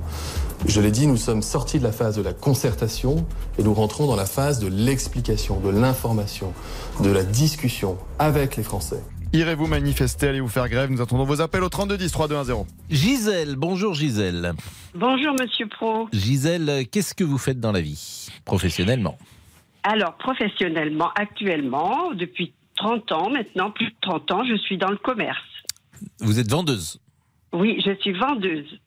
[0.66, 3.26] Je l'ai dit, nous sommes sortis de la phase de la concertation
[3.60, 6.54] et nous rentrons dans la phase de l'explication, de l'information,
[7.02, 9.02] de la discussion avec les Français.
[9.34, 12.66] Irez-vous manifester, allez vous faire grève Nous attendons vos appels au 3210 3210.
[12.90, 14.54] Gisèle, bonjour Gisèle.
[14.94, 16.08] Bonjour Monsieur Pro.
[16.14, 19.18] Gisèle, qu'est-ce que vous faites dans la vie, professionnellement?
[19.84, 24.98] Alors, professionnellement, actuellement, depuis 30 ans maintenant, plus de 30 ans, je suis dans le
[24.98, 25.38] commerce.
[26.20, 27.00] Vous êtes vendeuse?
[27.54, 28.80] Oui, je suis vendeuse.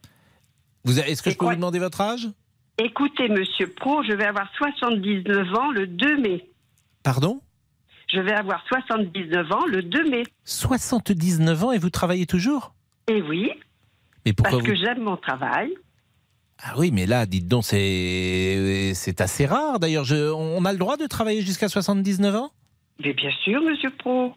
[0.85, 2.27] Vous avez- Est-ce que Et je peux quoi vous demander votre âge?
[2.79, 6.49] Écoutez, Monsieur Pro, je vais avoir 79 ans le 2 mai.
[7.03, 7.41] Pardon?
[8.09, 10.23] Je vais avoir 79 ans le 2 mai.
[10.45, 12.75] 79 ans et vous travaillez toujours?
[13.09, 13.51] Et oui,
[14.25, 14.69] Mais pourquoi parce vous...
[14.69, 15.75] que j'aime mon travail.
[16.63, 19.79] Ah oui, mais là, dites donc, c'est c'est assez rare.
[19.79, 20.31] D'ailleurs, je...
[20.33, 22.51] on a le droit de travailler jusqu'à 79 ans?
[23.05, 24.35] Mais bien sûr, Monsieur Pro.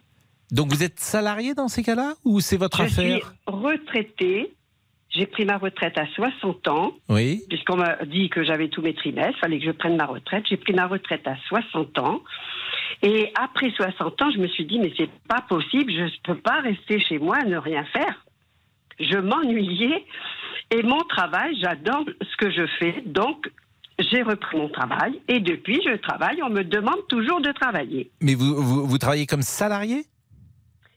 [0.52, 4.52] Donc vous êtes salarié dans ces cas-là Ou c'est votre Je suis affaire retraitée.
[5.08, 6.92] J'ai pris ma retraite à 60 ans.
[7.08, 7.42] Oui.
[7.48, 10.44] puisqu'on m'a dit que j'avais tous mes trimestres, fallait que je prenne ma retraite.
[10.48, 12.22] J'ai pris ma retraite à 60 ans.
[13.02, 16.40] Et après 60 ans, je me suis dit, mais c'est pas possible, je ne peux
[16.40, 18.24] pas rester chez moi à ne rien faire.
[19.00, 20.04] Je m'ennuyais.
[20.70, 23.02] Et mon travail, j'adore ce que je fais.
[23.06, 23.50] Donc,
[23.98, 25.20] j'ai repris mon travail.
[25.28, 26.42] Et depuis, je travaille.
[26.42, 28.10] On me demande toujours de travailler.
[28.20, 30.04] Mais vous, vous, vous travaillez comme salarié?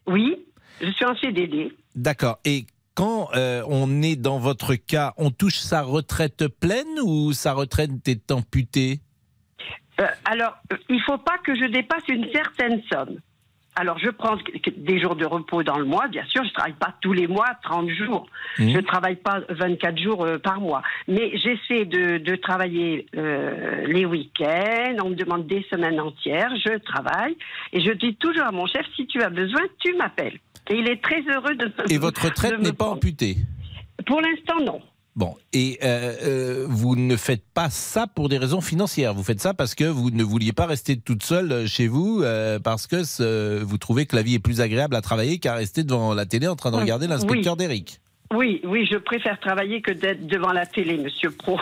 [0.06, 0.36] Oui,
[0.80, 1.72] je suis en CDD.
[1.94, 2.38] D'accord.
[2.44, 7.52] Et quand euh, on est dans votre cas, on touche sa retraite pleine ou sa
[7.52, 9.00] retraite est amputée?
[10.00, 13.18] Euh, alors, euh, il faut pas que je dépasse une certaine somme.
[13.78, 14.38] Alors, je prends
[14.74, 16.42] des jours de repos dans le mois, bien sûr.
[16.44, 18.26] Je travaille pas tous les mois, 30 jours.
[18.58, 18.70] Mmh.
[18.70, 20.82] Je travaille pas 24 jours euh, par mois.
[21.08, 24.96] Mais j'essaie de, de travailler euh, les week-ends.
[25.04, 26.50] On me demande des semaines entières.
[26.64, 27.36] Je travaille.
[27.74, 30.38] Et je dis toujours à mon chef, si tu as besoin, tu m'appelles.
[30.70, 33.36] Et il est très heureux de Et votre retraite me n'est pas amputée?
[34.06, 34.80] Pour l'instant, non.
[35.16, 39.14] Bon, et euh, euh, vous ne faites pas ça pour des raisons financières.
[39.14, 42.20] Vous faites ça parce que vous ne vouliez pas rester toute seule euh, chez vous,
[42.22, 45.54] euh, parce que ce- vous trouvez que la vie est plus agréable à travailler qu'à
[45.54, 46.82] rester devant la télé en train de Oui.
[46.82, 47.58] regarder l'inspecteur Oui.
[47.58, 48.00] d'Eric.
[48.34, 51.58] Oui, oui, je préfère travailler que d'être devant la télé, Monsieur Pro.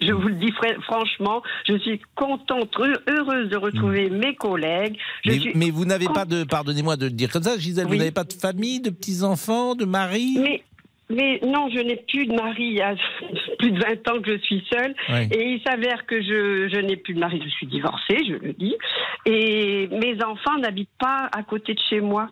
[0.00, 4.96] Je vous le dis fr- franchement, je suis contente, heure- heureuse de retrouver mes collègues.
[5.24, 5.32] Je Hmm.
[5.34, 7.94] Mais, suis mais vous n'avez pas de, pardonnez-moi de le dire comme ça, Gisèle, vous
[7.96, 10.38] n'avez pas de famille, de petits-enfants, de mari?
[10.40, 10.62] Mais,
[11.08, 12.64] mais non, je n'ai plus de mari.
[12.64, 12.94] Il y a
[13.58, 14.94] plus de 20 ans que je suis seule.
[15.32, 17.40] Et il s'avère que je, je n'ai plus de mari.
[17.44, 18.76] Je suis divorcée, je le dis.
[19.24, 22.28] Et mes enfants n'habitent pas à côté de chez moi.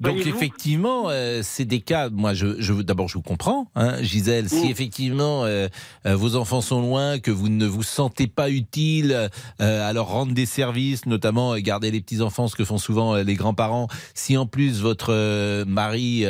[0.00, 2.10] Donc effectivement, euh, c'est des cas.
[2.10, 4.48] Moi, je, je d'abord, je vous comprends, hein, Gisèle.
[4.48, 4.70] Si Mm.
[4.70, 5.68] effectivement euh,
[6.06, 9.28] euh, vos enfants sont loin, que vous ne vous sentez pas utile
[9.60, 13.16] euh, à leur rendre des services, notamment garder les petits enfants, ce que font souvent
[13.16, 13.88] les grands-parents.
[14.14, 16.24] Si en plus votre mari,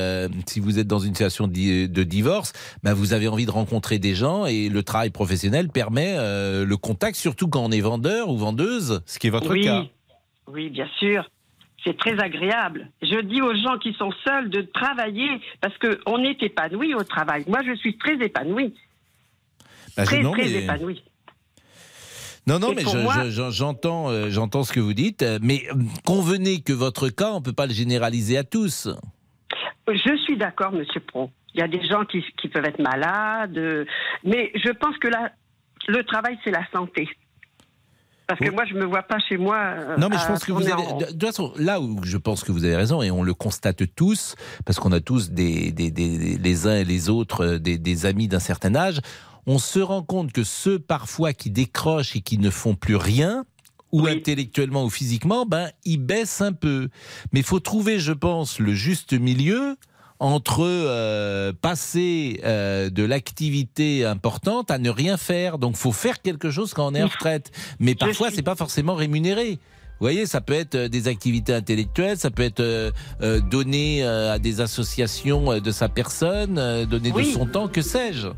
[0.46, 2.52] si vous êtes dans une situation de divorce,
[2.82, 7.16] ben vous avez envie de rencontrer des gens et le travail professionnel permet le contact,
[7.16, 9.84] surtout quand on est vendeur ou vendeuse, ce qui est votre oui, cas.
[10.52, 11.28] oui, bien sûr.
[11.86, 12.90] C'est très agréable.
[13.00, 15.28] Je dis aux gens qui sont seuls de travailler
[15.60, 17.44] parce qu'on est épanoui au travail.
[17.46, 18.74] Moi, je suis très épanouie.
[19.96, 21.02] Ben, très, non, très mais- épanouie.
[22.48, 22.88] Non, non, Et mais je-
[23.30, 27.40] je- euh, j'entends ce que vous dites, euh, mais euh, convenez que votre cas, on
[27.42, 28.88] peut pas le généraliser à tous.
[29.88, 31.30] Je suis d'accord, Monsieur Pro.
[31.54, 33.86] Il y a des gens qui, qui peuvent être malades,
[34.24, 35.30] mais je pense que là,
[35.88, 37.08] le travail, c'est la santé.
[38.26, 38.54] Parce que Oui.
[38.54, 39.56] moi, je me vois pas chez moi.
[39.56, 40.72] euh, Non, mais je pense que vous avez.
[40.82, 40.98] en.
[40.98, 43.82] De toute façon, là où je pense que vous avez raison, et on le constate
[43.94, 44.34] tous,
[44.64, 48.04] parce qu'on a tous des, des- des- les uns et les autres euh, des, des
[48.06, 49.00] amis d'un certain âge,
[49.46, 53.44] on se rend compte que ceux parfois qui décrochent et qui ne font plus rien,
[53.92, 54.10] ou Oui.
[54.10, 56.88] intellectuellement ou physiquement, ben ils baissent un peu.
[57.32, 59.76] Mais il faut trouver, je pense, le juste milieu
[60.18, 65.58] entre euh, passer euh, de l'activité importante à ne rien faire.
[65.58, 67.50] Donc, faut faire quelque chose quand on est en retraite.
[67.78, 69.58] Mais parfois, c'est pas forcément rémunéré.
[69.98, 72.90] Vous voyez, ça peut être euh, des activités intellectuelles, ça peut être euh,
[73.22, 77.28] euh, donné euh, à des associations de sa personne, donner Oui.
[77.28, 78.28] de son temps, que sais-je.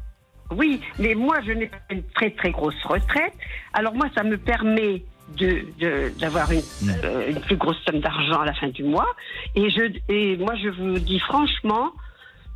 [0.56, 3.34] Oui, mais moi, je n'ai pas une très très grosse retraite.
[3.72, 5.02] Alors moi, ça me permet
[5.36, 6.62] de de- d'avoir une,
[7.04, 9.08] euh, une plus grosse somme d'argent à la fin du mois.
[9.54, 11.92] Et je et moi, je vous dis franchement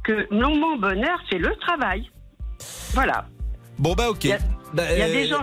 [0.05, 2.11] que non, mon bonheur, c'est le travail.
[2.95, 3.27] Voilà.
[3.79, 4.25] Bon bah ok.
[4.25, 4.39] Il y a,
[4.75, 5.43] Bah, y a euh, des gens.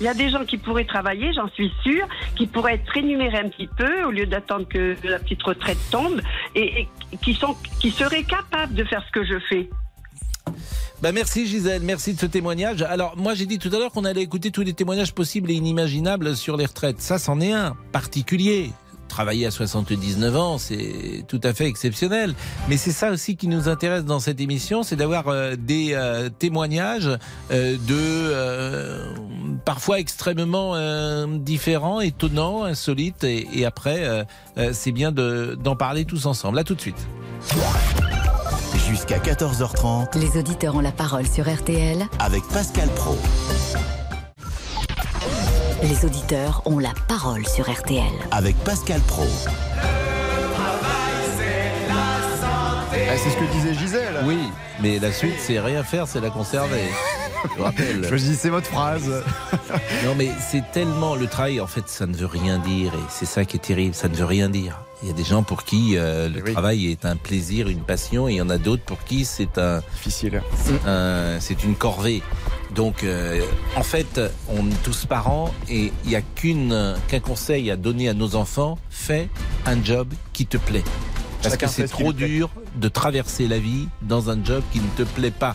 [0.00, 3.38] Il y a des gens qui pourraient travailler, j'en suis sûre, qui pourraient être rémunérés
[3.38, 6.20] un petit peu au lieu d'attendre que la petite retraite tombe
[6.56, 6.80] et,
[7.12, 9.70] et qui sont qui seraient capables de faire ce que je fais.
[11.02, 12.82] Bah merci Gisèle, merci de ce témoignage.
[12.82, 15.54] Alors moi j'ai dit tout à l'heure qu'on allait écouter tous les témoignages possibles et
[15.54, 17.00] inimaginables sur les retraites.
[17.00, 18.70] Ça c'en est un particulier.
[19.06, 22.34] Travailler à 79 ans, c'est tout à fait exceptionnel.
[22.68, 26.30] Mais c'est ça aussi qui nous intéresse dans cette émission, c'est d'avoir euh, des euh,
[26.30, 27.10] témoignages
[27.52, 30.74] euh, de parfois extrêmement
[31.38, 33.24] différents, étonnants, insolites.
[33.24, 34.26] Et, après,
[34.72, 36.56] c'est bien de- d'en parler tous ensemble.
[36.56, 37.06] Là tout de suite.
[38.88, 42.06] Jusqu'à 14h30 Les auditeurs ont la parole sur RTL.
[42.18, 43.16] avec Pascal Pro.
[45.82, 48.04] Les auditeurs ont la parole sur RTL.
[48.30, 49.24] Avec Pascal Pro.
[53.06, 54.20] Ah, c'est ce que disait Gisèle.
[54.24, 54.38] Oui,
[54.80, 56.88] mais la suite, c'est rien faire, c'est la conserver.
[57.56, 58.08] Je rappelle.
[58.08, 59.22] Choisissez votre phrase.
[60.04, 61.60] Non, mais c'est tellement le travail.
[61.60, 63.94] En fait, ça ne veut rien dire, et c'est ça qui est terrible.
[63.94, 64.78] Ça ne veut rien dire.
[65.02, 68.26] Il y a des gens pour qui euh, le travail est un plaisir, une passion,
[68.28, 70.42] et il y en a d'autres pour qui c'est un difficile.
[70.56, 72.22] C'est un- c'est une corvée.
[72.74, 73.40] Donc, euh,
[73.76, 78.14] en fait, on est tous parents et il n'y a qu'un conseil à donner à
[78.14, 79.28] nos enfants fais
[79.66, 80.82] un job qui te plaît.
[81.42, 84.88] Parce Chacun que c'est trop dur de traverser la vie dans un job qui ne
[84.96, 85.54] te plaît pas.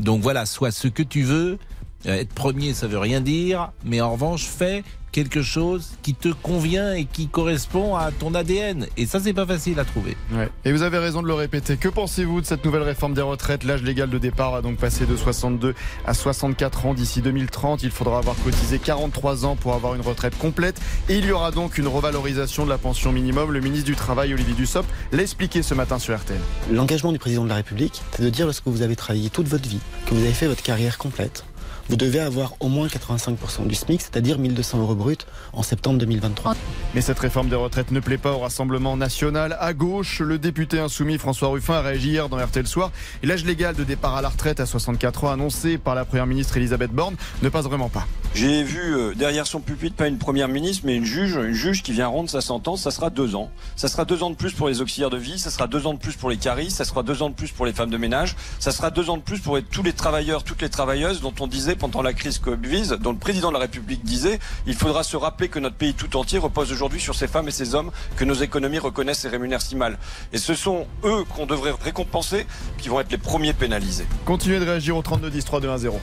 [0.00, 1.58] Donc voilà, sois ce que tu veux.
[2.06, 6.28] Euh, Être premier, ça veut rien dire, mais en revanche, fais quelque chose qui te
[6.28, 8.86] convient et qui correspond à ton ADN.
[8.98, 10.16] Et ça, c'est pas facile à trouver.
[10.30, 10.48] Ouais.
[10.66, 11.76] Et vous avez raison de le répéter.
[11.78, 13.64] Que pensez-vous de cette nouvelle réforme des retraites?
[13.64, 15.74] L'âge légal de départ a donc passé de 62
[16.06, 17.82] à 64 ans d'ici 2030.
[17.82, 20.78] Il faudra avoir cotisé 43 ans pour avoir une retraite complète.
[21.08, 23.50] Et il y aura donc une revalorisation de la pension minimum.
[23.50, 26.38] Le ministre du Travail, Olivier Dussopt, l'a expliqué ce matin sur RTL.
[26.70, 29.68] L'engagement du président de la République, c'est de dire lorsque vous avez travaillé toute votre
[29.68, 31.44] vie, que vous avez fait votre carrière complète,
[31.88, 36.54] vous devez avoir au moins 85% du SMIC, c'est-à-dire 1200 euros brut en septembre 2023.
[36.94, 39.56] Mais cette réforme des retraites ne plaît pas au Rassemblement national.
[39.58, 42.92] À gauche, le député insoumis François Ruffin a réagi hier dans RTL Soir.
[43.22, 46.26] Et l'âge légal de départ à la retraite à 64 ans annoncé par la première
[46.26, 48.06] ministre Elisabeth Borne ne passe vraiment pas.
[48.34, 51.82] J'ai vu euh, derrière son pupitre pas une première ministre, mais une juge, une juge
[51.82, 52.82] qui vient rendre sa sentence.
[52.82, 53.50] Ça sera deux ans.
[53.76, 55.38] Ça sera deux ans de plus pour les auxiliaires de vie.
[55.38, 56.76] Ça sera deux ans de plus pour les caristes.
[56.76, 58.36] Ça sera deux ans de plus pour les femmes de ménage.
[58.58, 61.46] Ça sera deux ans de plus pour tous les travailleurs, toutes les travailleuses dont on
[61.46, 65.16] disait pendant la crise Covid, dont le président de la République disait, il faudra se
[65.16, 68.24] rappeler que notre pays tout entier repose aujourd'hui sur ces femmes et ces hommes que
[68.24, 69.98] nos économies reconnaissent et rémunèrent si mal.
[70.32, 74.06] Et ce sont eux qu'on devrait récompenser, qui vont être les premiers pénalisés.
[74.24, 76.00] Continuez de réagir au 32 10 3 2 1 0.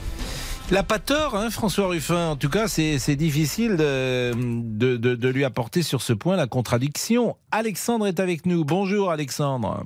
[0.88, 2.30] Pas tort, hein, François Ruffin.
[2.30, 6.46] En tout cas, c'est difficile de, de, de- de lui apporter sur ce point la
[6.46, 7.36] contradiction.
[7.50, 8.64] Alexandre est avec nous.
[8.64, 9.82] Bonjour, Alexandre.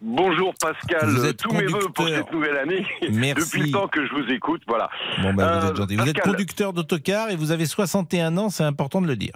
[0.00, 2.24] Bonjour Pascal, Vous êtes tous mes voeux pour conducteur.
[2.24, 2.84] cette nouvelle année.
[3.12, 3.44] Merci.
[3.58, 4.90] Depuis le temps que je vous écoute, voilà.
[5.22, 5.96] Bon, ben, vous Euh, êtes gentil.
[5.96, 9.34] Vous êtes conducteur d'autocar et vous avez 61 ans, c'est important de le dire.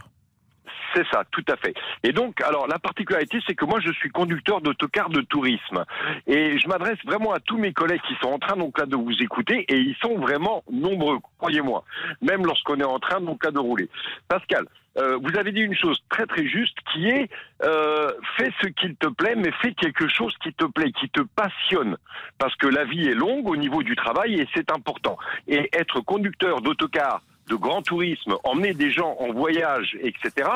[0.97, 1.75] C'est ça, tout à fait.
[2.03, 5.85] Et donc, alors la particularité, c'est que moi, je suis conducteur d'autocar de tourisme,
[6.27, 8.97] et je m'adresse vraiment à tous mes collègues qui sont en train donc là de
[8.97, 11.85] vous écouter, et ils sont vraiment nombreux, croyez-moi,
[12.23, 13.91] même lorsqu'on est en train donc là de rouler.
[14.27, 14.65] Pascal,
[14.97, 17.29] euh, vous avez dit une chose très très juste, qui est
[17.63, 21.21] euh, fais ce qu'il te plaît, mais fais quelque chose qui te plaît, qui te
[21.21, 21.99] passionne,
[22.39, 25.19] parce que la vie est longue au niveau du travail et c'est important.
[25.47, 30.49] Et être conducteur d'autocar de grand tourisme, emmener des gens en voyage, etc.,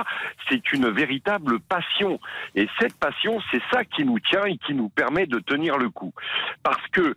[0.48, 2.20] c'est une véritable passion.
[2.54, 5.90] Et cette passion, c'est ça qui nous tient et qui nous permet de tenir le
[5.90, 6.12] coup.
[6.62, 7.16] Parce que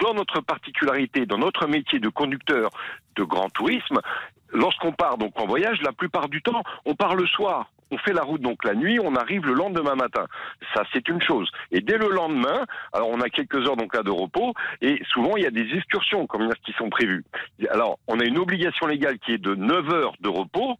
[0.00, 2.70] dans notre particularité, dans notre métier de conducteur
[3.16, 4.00] de grand tourisme,
[4.52, 7.70] lorsqu'on part donc en voyage, la plupart du temps, on part le soir.
[7.94, 10.26] On fait la route donc la nuit, on arrive le lendemain matin.
[10.74, 11.48] Ça, c'est une chose.
[11.70, 15.36] Et dès le lendemain, alors on a quelques heures donc là de repos, et souvent
[15.36, 17.24] il y a des excursions comme qui sont prévues.
[17.70, 20.74] Alors, on a une obligation légale qui est de 9 heures de repos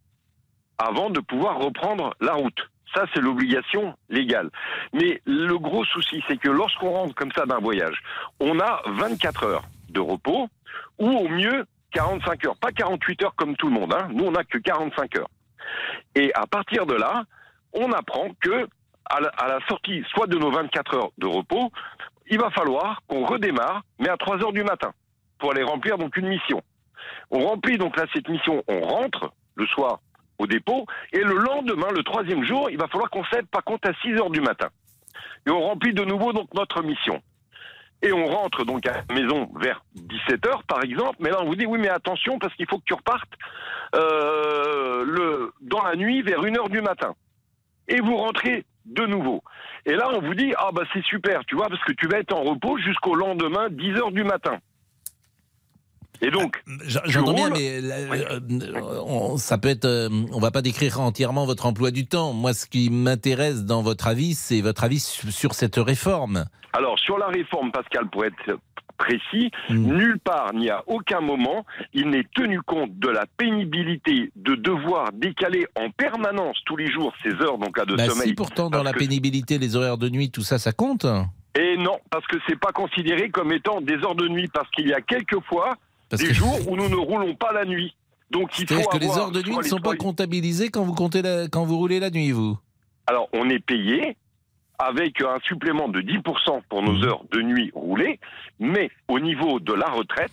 [0.79, 2.69] avant de pouvoir reprendre la route.
[2.95, 4.51] Ça, c'est l'obligation légale.
[4.93, 8.03] Mais le gros souci, c'est que lorsqu'on rentre comme ça d'un voyage,
[8.41, 10.49] on a 24 heures de repos,
[10.99, 12.57] ou au mieux 45 heures.
[12.57, 13.95] Pas 48 heures comme tout le monde.
[13.95, 14.09] Hein.
[14.13, 15.31] Nous, on n'a que 45 heures.
[16.15, 17.25] Et à partir de là,
[17.73, 18.69] on apprend que
[19.07, 21.71] à la, sortie soit de nos 24 heures de repos,
[22.27, 24.93] il va falloir qu'on redémarre, mais à 3 heures du matin,
[25.39, 26.63] pour aller remplir donc une mission.
[27.31, 30.01] On remplit donc là cette mission, on rentre le soir
[30.39, 33.91] au dépôt, et le lendemain, le troisième jour, il va falloir qu'on s'aide par contre
[33.91, 34.69] à 6 heures du matin.
[35.47, 37.21] Et on remplit de nouveau donc notre mission.
[38.05, 41.47] Et on rentre donc à la maison vers 17 heures par exemple, mais là on
[41.47, 43.33] vous dit oui mais attention parce qu'il faut que tu repartes
[43.95, 47.15] euh, le, dans la nuit vers 1 heure du matin.
[47.89, 49.43] Et vous rentrez de nouveau.
[49.87, 52.19] Et là on vous dit ah bah c'est super, tu vois, parce que tu vas
[52.19, 54.59] être en repos jusqu'au lendemain 10 heures du matin.
[56.23, 59.85] Et donc, tu J'entends bien, mais euh, euh, on, ça peut être.
[59.85, 62.33] euh, on va pas décrire entièrement votre emploi du temps.
[62.33, 66.45] Moi, ce qui m'intéresse dans votre avis, c'est votre avis sur, cette réforme.
[66.73, 68.59] Alors, sur la réforme, Pascal, pour être
[68.97, 69.93] précis, Hmm.
[69.97, 75.11] nulle part, ni à aucun moment, il n'est tenu compte de la pénibilité de devoir
[75.13, 78.29] décaler en permanence tous les jours ces heures donc là de Bah, sommeil.
[78.29, 81.07] si pourtant dans la pénibilité, les horaires de nuit, tout ça, ça compte.
[81.59, 84.87] Et non, parce que c'est pas considéré comme étant des heures de nuit, parce qu'il
[84.89, 85.75] y a quelques fois
[86.17, 87.95] Parce des que- jours où nous ne roulons pas la nuit.
[88.31, 91.23] Donc il faut que les heures de nuit ne sont pas comptabilisées quand vous comptez
[91.23, 92.59] la- quand vous roulez la nuit, vous.
[93.07, 94.17] Alors, on est payé
[94.79, 97.05] avec un supplément de 10% pour nos Mmh.
[97.05, 98.19] heures de nuit roulées,
[98.59, 100.33] mais au niveau de la retraite,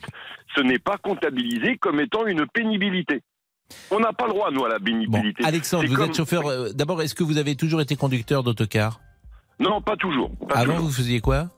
[0.56, 3.22] ce n'est pas comptabilisé comme étant une pénibilité.
[3.92, 5.44] On n'a pas le droit, nous, à la pénibilité.
[5.46, 6.48] Alexandre, vous comme- êtes chauffeur.
[6.48, 9.00] euh, D'abord, est-ce que vous avez toujours été conducteur d'autocar?
[9.60, 10.32] Non, pas toujours.
[10.50, 10.88] pas Avant, toujours.
[10.88, 11.50] vous faisiez quoi?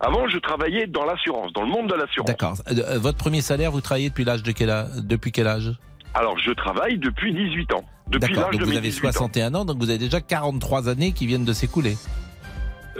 [0.00, 2.26] Avant, je travaillais dans l'assurance, dans le monde de l'assurance.
[2.28, 2.54] D'accord.
[2.70, 5.72] Euh, euh, votre premier salaire, vous travaillez depuis l'âge de quel âge Depuis quel âge?
[6.14, 7.84] Alors, je travaille depuis 18 ans.
[8.08, 8.50] Depuis D'accord.
[8.50, 9.12] Donc de vous avez 18 ans.
[9.12, 11.96] 61 ans, donc vous avez déjà 43 années qui viennent de s'écouler.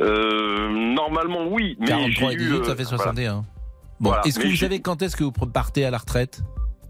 [0.00, 1.76] Euh, normalement, oui.
[1.80, 2.96] Mais 43 et j'ai eu, 18, ça fait voilà.
[2.98, 3.34] 61.
[3.34, 3.44] Bon,
[4.10, 4.22] Voilà.
[4.26, 6.42] est-ce que vous savez quand est-ce que vous partez à la retraite?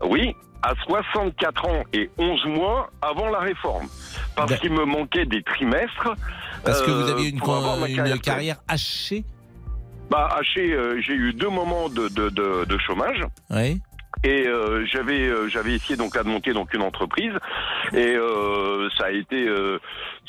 [0.08, 3.86] Oui, à 64 ans et 11 mois avant la réforme.
[4.36, 6.14] Parce qu'il me manquait des trimestres.
[6.64, 7.40] Parce que vous aviez une,
[8.06, 9.24] une carrière, hachée
[10.14, 13.24] Bah, haché, euh, j'ai eu deux moments de, de, de, de chômage.
[13.50, 13.80] Oui.
[14.22, 17.32] Et euh, j'avais euh, j'avais essayé donc là de monter donc une entreprise
[17.92, 19.44] et euh, ça a été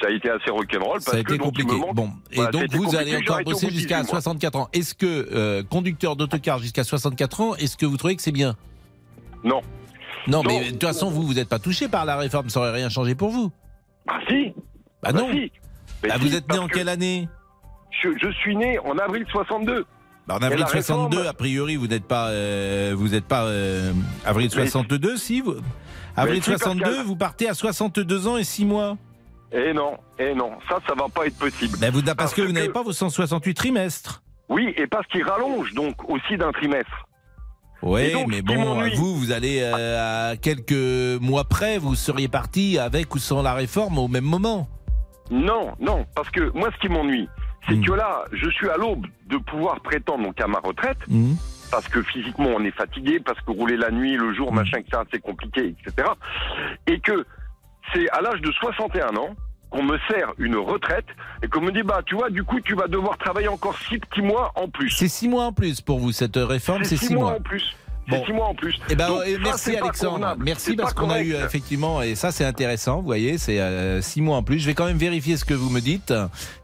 [0.01, 1.75] ça a été assez rock'n'roll Ça parce a été que compliqué.
[1.75, 4.21] manque- Bon, et ça a donc vous allez encore bosser jusqu'à 18 mois.
[4.21, 4.69] 64 ans.
[4.73, 8.55] Est-ce que conducteur d'autocar jusqu'à 64 ans, est-ce que vous trouvez que c'est bien?
[9.43, 9.61] Non.
[10.27, 12.71] Non, mais de toute façon, vous vous n'êtes pas touché par la réforme, ça aurait
[12.71, 13.51] rien changé pour vous.
[14.07, 14.51] Ah si.
[15.03, 15.31] Bah Bah non.
[15.31, 15.51] si.
[16.01, 17.29] Bah, si, vous êtes né en que quelle année?
[18.01, 19.85] Je, je suis né en avril 62.
[20.27, 23.43] Bah, en avril la 62, réforme- a priori, vous n'êtes pas, euh, vous n'êtes pas
[23.45, 23.91] euh,
[24.25, 25.55] avril Mais- 62, si vous.
[26.17, 27.05] Avril si, 62, Pascal.
[27.05, 28.97] vous partez à 62 ans et 6 mois.
[29.51, 31.77] Eh non, eh non, ça, ça va pas être possible.
[31.79, 34.23] Bah, vous, parce, que vous n'avez pas vos 168 trimestres.
[34.49, 37.05] Oui, et parce qu'il rallonge donc aussi d'un trimestre.
[37.81, 42.79] Oui, donc, mais bon, vous, vous allez euh, à quelques mois près, vous seriez parti
[42.79, 44.67] avec ou sans la réforme au même moment.
[45.29, 47.27] Non, non, parce que moi, ce qui m'ennuie,
[47.67, 50.97] c'est que là, je suis à l'aube de pouvoir prétendre donc à ma retraite,
[51.71, 55.03] parce que physiquement, on est fatigué, parce que rouler la nuit, le jour, machin, etc.,
[55.11, 56.09] c'est compliqué, etc.
[56.87, 57.25] Et que
[57.93, 59.35] c'est à l'âge de 61 ans
[59.71, 61.07] qu'on me sert une retraite
[61.43, 63.97] et qu'on me dit, bah, tu vois, du coup, tu vas devoir travailler encore six
[63.97, 64.91] petits mois en plus.
[64.91, 67.33] C'est 6 mois en plus pour vous, cette réforme, c'est 6 six mois.
[67.33, 67.75] en plus.
[68.07, 68.17] Bon.
[68.19, 68.75] C'est six mois en plus.
[68.89, 70.35] Eh ben, Donc, euh, ça, merci Alexandre.
[70.39, 74.21] Merci parce qu'on a eu effectivement, et ça c'est intéressant, vous voyez, c'est euh, six
[74.21, 74.59] mois en plus.
[74.59, 76.13] Je vais quand même vérifier ce que vous me dites.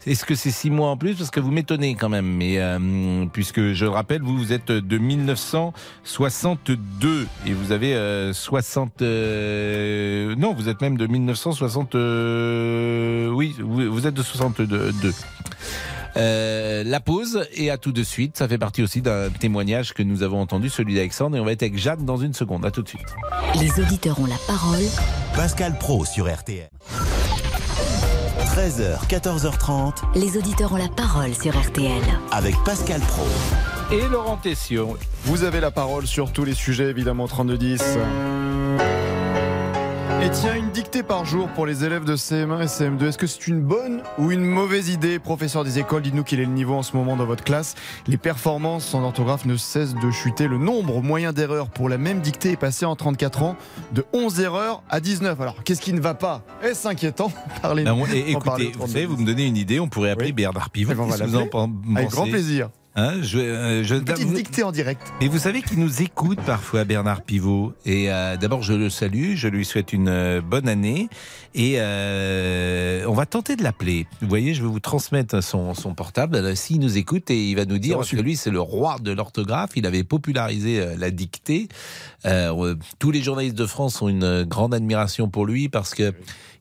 [0.05, 1.15] Est-ce que c'est six mois en plus?
[1.15, 2.25] Parce que vous m'étonnez quand même.
[2.25, 8.33] Mais euh, puisque je le rappelle, vous, vous êtes de 1962 et vous avez euh,
[8.33, 9.01] 60.
[9.01, 11.95] euh, non, vous êtes même de 1960.
[11.95, 14.91] euh, oui, vous, vous êtes de 62.
[16.17, 18.37] Euh, la pause et à tout de suite.
[18.37, 21.51] Ça fait partie aussi d'un témoignage que nous avons entendu, celui d'Alexandre, et on va
[21.53, 22.65] être avec Jeanne dans une seconde.
[22.65, 23.01] À tout de suite.
[23.59, 24.83] Les auditeurs ont la parole.
[25.35, 26.69] Pascal Pro sur RTL.
[28.55, 32.01] 13h, 14h30 Les auditeurs ont la parole sur RTL.
[32.31, 33.25] avec Pascal Pro.
[33.91, 34.81] Et Laurent Tessier.
[35.23, 37.81] Vous avez la parole sur tous les sujets, évidemment, 3210.
[40.23, 43.07] Et tiens, une dictée par jour pour les élèves de CM1 et CM2.
[43.07, 46.45] Est-ce que c'est une bonne ou une mauvaise idée Professeur des écoles, dites-nous quel est
[46.45, 47.73] le niveau en ce moment dans votre classe.
[48.05, 50.47] Les performances en orthographe ne cessent de chuter.
[50.47, 53.55] Le nombre moyen d'erreurs pour la même dictée est passé en 34 ans
[53.93, 55.41] de 11 erreurs à 19.
[55.41, 56.43] Alors, qu'est-ce qui ne va pas?
[56.61, 57.31] Est-ce inquiétant?
[57.63, 59.87] Parlez Ben, on- et en parlez écoutez, vous savez, vous me donnez une idée, on
[59.87, 60.91] pourrait appeler Bernard Pivot.
[60.91, 61.49] Que vous en l'appeler.
[61.49, 62.69] pen- Avec grand pensez plaisir.
[62.97, 65.01] Hein, je, euh, je- Petite vous- dictée en direct.
[65.21, 67.71] Mais vous savez qu'il nous écoute parfois, Bernard Pivot.
[67.85, 71.07] Et euh, d'abord, je le salue, je lui souhaite une euh, bonne année.
[71.55, 74.07] Et euh, on va tenter de l'appeler.
[74.21, 76.53] Vous voyez, je vais vous transmettre son, son portable.
[76.57, 79.11] S'il nous écoute, et il va nous dire, parce que lui, c'est le roi de
[79.13, 81.69] l'orthographe, il avait popularisé la dictée.
[82.99, 86.13] Tous les journalistes de France ont une grande admiration pour lui parce que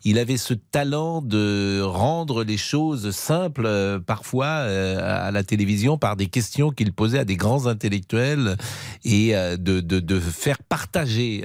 [0.04, 5.98] il avait ce talent de rendre les choses simples euh, parfois euh, à la télévision
[5.98, 8.56] par des questions qu'il posait à des grands intellectuels
[9.04, 11.42] et euh, de, de, de faire partager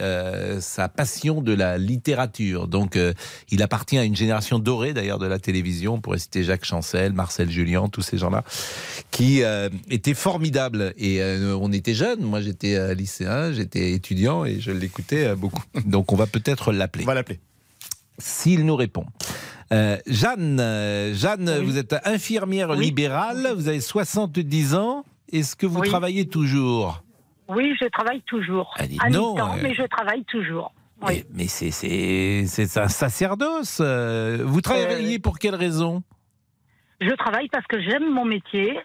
[0.59, 2.67] sa passion de la littérature.
[2.67, 2.97] Donc,
[3.49, 5.95] il appartient à une génération dorée d'ailleurs de la télévision.
[5.95, 8.43] On pourrait citer Jacques Chancel, Marcel Julien, tous ces gens-là,
[9.11, 9.41] qui
[9.89, 10.93] étaient formidables.
[10.97, 11.21] Et
[11.59, 12.21] on était jeunes.
[12.21, 15.63] Moi, j'étais lycéen, j'étais étudiant et je l'écoutais beaucoup.
[15.85, 17.03] Donc, on va peut-être l'appeler.
[17.03, 17.39] On va l'appeler.
[18.17, 19.05] S'il nous répond.
[19.73, 25.03] Euh, Jeanne, euh, Jeanne, vous êtes infirmière libérale, vous avez 70 ans.
[25.31, 25.89] Est-ce que vous Oui.
[25.89, 27.03] travaillez toujours?
[27.47, 28.73] Oui, je travaille toujours.
[28.77, 29.41] Ah, à non, euh.
[29.61, 30.71] mais je travaille toujours.
[31.05, 31.25] Oui.
[31.33, 33.79] Mais c'est c'est c'est un sacerdoce.
[33.81, 36.03] euh, Vous travaillez pour quelle raison?
[37.01, 38.79] Je travaille parce que j'aime mon métier.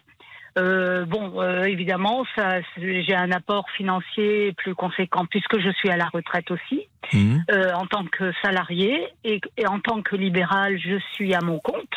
[0.57, 5.95] Euh, bon, euh, évidemment, ça, j'ai un apport financier plus conséquent puisque je suis à
[5.97, 7.43] la retraite aussi, Mhm.
[7.51, 11.59] euh, en tant que salarié et, et en tant que libéral, je suis à mon
[11.59, 11.93] compte.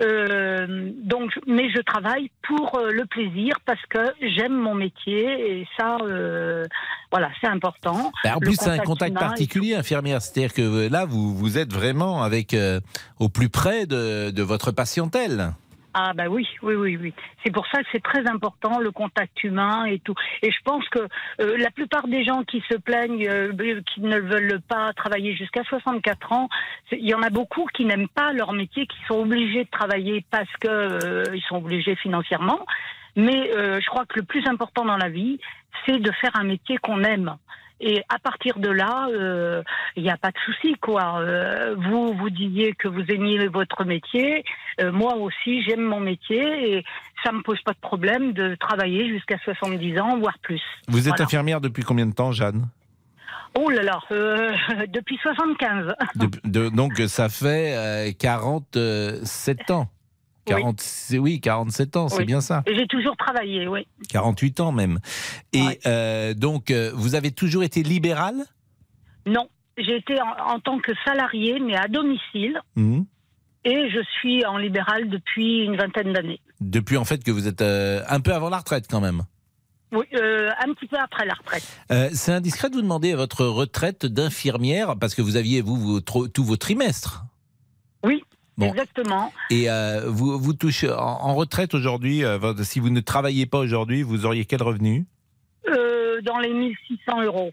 [0.00, 5.68] Euh, donc, mais je travaille pour euh, le plaisir parce que j'aime mon métier et
[5.78, 6.64] ça, euh,
[7.10, 8.10] voilà, c'est important.
[8.24, 10.22] Bah, En plus, c'est un contact particulier, infirmière.
[10.22, 12.80] C'est-à-dire que là, vous, vous êtes vraiment avec euh,
[13.20, 15.52] au plus près de, de votre patientèle.
[15.94, 17.14] Ah bah oui, oui, oui, oui.
[17.44, 20.14] C'est pour ça que c'est très important le contact humain et tout.
[20.42, 21.00] Et je pense que
[21.40, 23.52] euh, la plupart des gens qui se plaignent, euh,
[23.92, 26.48] qui ne veulent pas travailler jusqu'à 64 ans,
[26.92, 30.24] il y en a beaucoup qui n'aiment pas leur métier, qui sont obligés de travailler
[30.30, 32.64] parce que euh, ils sont obligés financièrement.
[33.16, 35.38] Mais euh, je crois que le plus important dans la vie,
[35.84, 37.36] c'est de faire un métier qu'on aime.
[37.84, 39.62] Et à partir de là, euh,
[39.96, 41.18] il n'y a pas de souci, quoi.
[41.20, 44.44] Euh, vous, vous disiez que vous aimiez votre métier.
[44.80, 46.84] Euh, moi aussi, j'aime mon métier et
[47.24, 50.62] ça me pose pas de problème de travailler jusqu'à 70 ans, voire plus.
[50.86, 51.24] Vous êtes Voilà.
[51.24, 52.68] infirmière depuis combien de temps, Jeanne?
[53.58, 54.52] Oh là là, euh,
[54.88, 55.92] depuis 75.
[56.14, 59.88] Depuis- de- Donc, ça fait euh, 47 ans.
[60.44, 62.24] 40, c'est- oui, 47 ans, c'est Oui.
[62.24, 62.62] bien ça.
[62.66, 63.86] Et J'ai toujours travaillé, oui.
[64.08, 64.98] 48 ans même.
[65.52, 68.34] Et euh, donc, euh, vous avez toujours été libéral?
[69.26, 73.04] Non, j'ai été en, en tant que salarié, mais à domicile, Mhm.
[73.64, 76.40] et je suis en libéral depuis une vingtaine d'années.
[76.60, 79.22] Depuis en fait que vous êtes euh, un peu avant la retraite quand même.
[79.92, 81.66] Oui, euh, un petit peu après la retraite.
[81.90, 86.00] Euh, c'est indiscret de vous demander votre retraite d'infirmière parce que vous aviez vous, vos
[86.00, 87.24] tous vos trimestres.
[88.58, 88.68] Bon.
[88.68, 89.32] exactement.
[89.50, 92.24] Et euh, vous, vous touchez en, en retraite aujourd'hui.
[92.24, 95.06] euh, si vous ne travaillez pas aujourd'hui, vous auriez quel revenu?
[95.68, 97.50] Euh, dans les 1600 euros.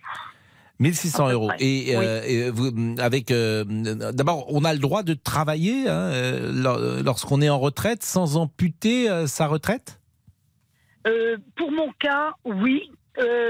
[0.80, 1.52] 1600 À peu euros.
[1.60, 6.10] Et, et vous, avec, d'abord, on a le droit de travailler hein,
[6.54, 10.00] lor- lorsqu'on est en retraite sans amputer sa retraite?
[11.56, 12.92] Pour mon cas, oui.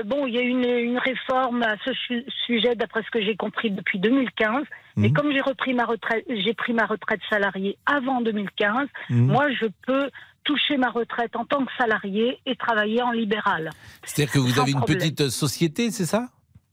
[0.06, 3.36] Bon, il y a une, une réforme à ce su- sujet, d'après ce que j'ai
[3.36, 4.64] compris depuis 2015.
[5.00, 5.14] Mais Mhm.
[5.14, 8.88] comme j'ai repris ma retraite, j'ai pris ma retraite salariée avant 2015.
[9.10, 9.28] Mhm.
[9.28, 10.10] Moi, je peux
[10.44, 13.70] toucher ma retraite en tant que salarié et travailler en libéral.
[14.04, 16.28] C'est-à-dire que vous avez une petite société, c'est ça?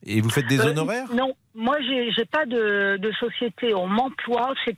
[0.04, 1.08] Et vous faites des Euh, honoraires?
[1.12, 3.74] Non, moi j'ai pas de, de société.
[3.74, 4.76] On m'emploie, c'est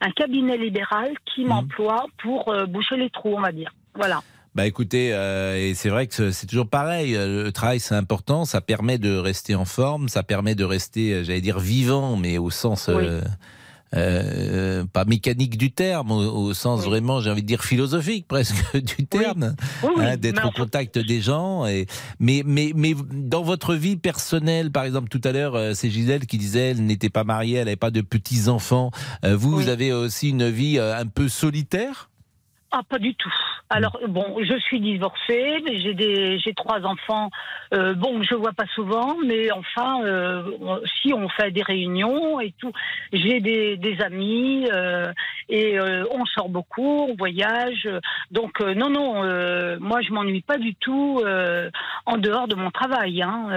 [0.00, 1.48] un cabinet libéral qui Mhm.
[1.48, 3.70] m'emploie pour euh, boucher les trous, on va dire.
[3.94, 4.22] Voilà.
[4.56, 7.14] Bah écoutez, euh, et c'est vrai que c'est toujours pareil.
[7.14, 11.12] euh, Le travail c'est important, ça permet de rester en forme, ça permet de rester,
[11.12, 13.20] euh, j'allais dire vivant, mais au sens euh,
[13.94, 18.78] euh, pas mécanique du terme, au, au sens vraiment, j'ai envie de dire philosophique presque
[18.78, 21.66] du terme, Oui, oui, hein, d'être au contact des gens.
[21.66, 21.86] Et
[22.18, 26.38] mais mais mais dans votre vie personnelle, par exemple, tout à l'heure, c'est Gisèle qui
[26.38, 28.90] disait elle n'était pas mariée, elle n'avait pas de petits enfants.
[29.22, 32.08] Vous, vous avez aussi une vie un peu solitaire?
[32.72, 33.32] Ah, pas du tout.
[33.68, 37.30] Alors, bon, je suis divorcée, mais j'ai des, j'ai trois enfants.
[37.74, 40.42] Euh, bon, je vois pas souvent, mais enfin, euh,
[41.02, 42.70] si on fait des réunions et tout,
[43.12, 45.12] j'ai des, des amis euh,
[45.48, 45.78] et
[46.12, 47.88] on sort beaucoup, on voyage.
[48.30, 49.14] Donc, non, non,
[49.80, 51.20] moi, je m'ennuie pas du tout
[52.06, 53.22] en dehors de mon travail.
[53.22, 53.48] Hein.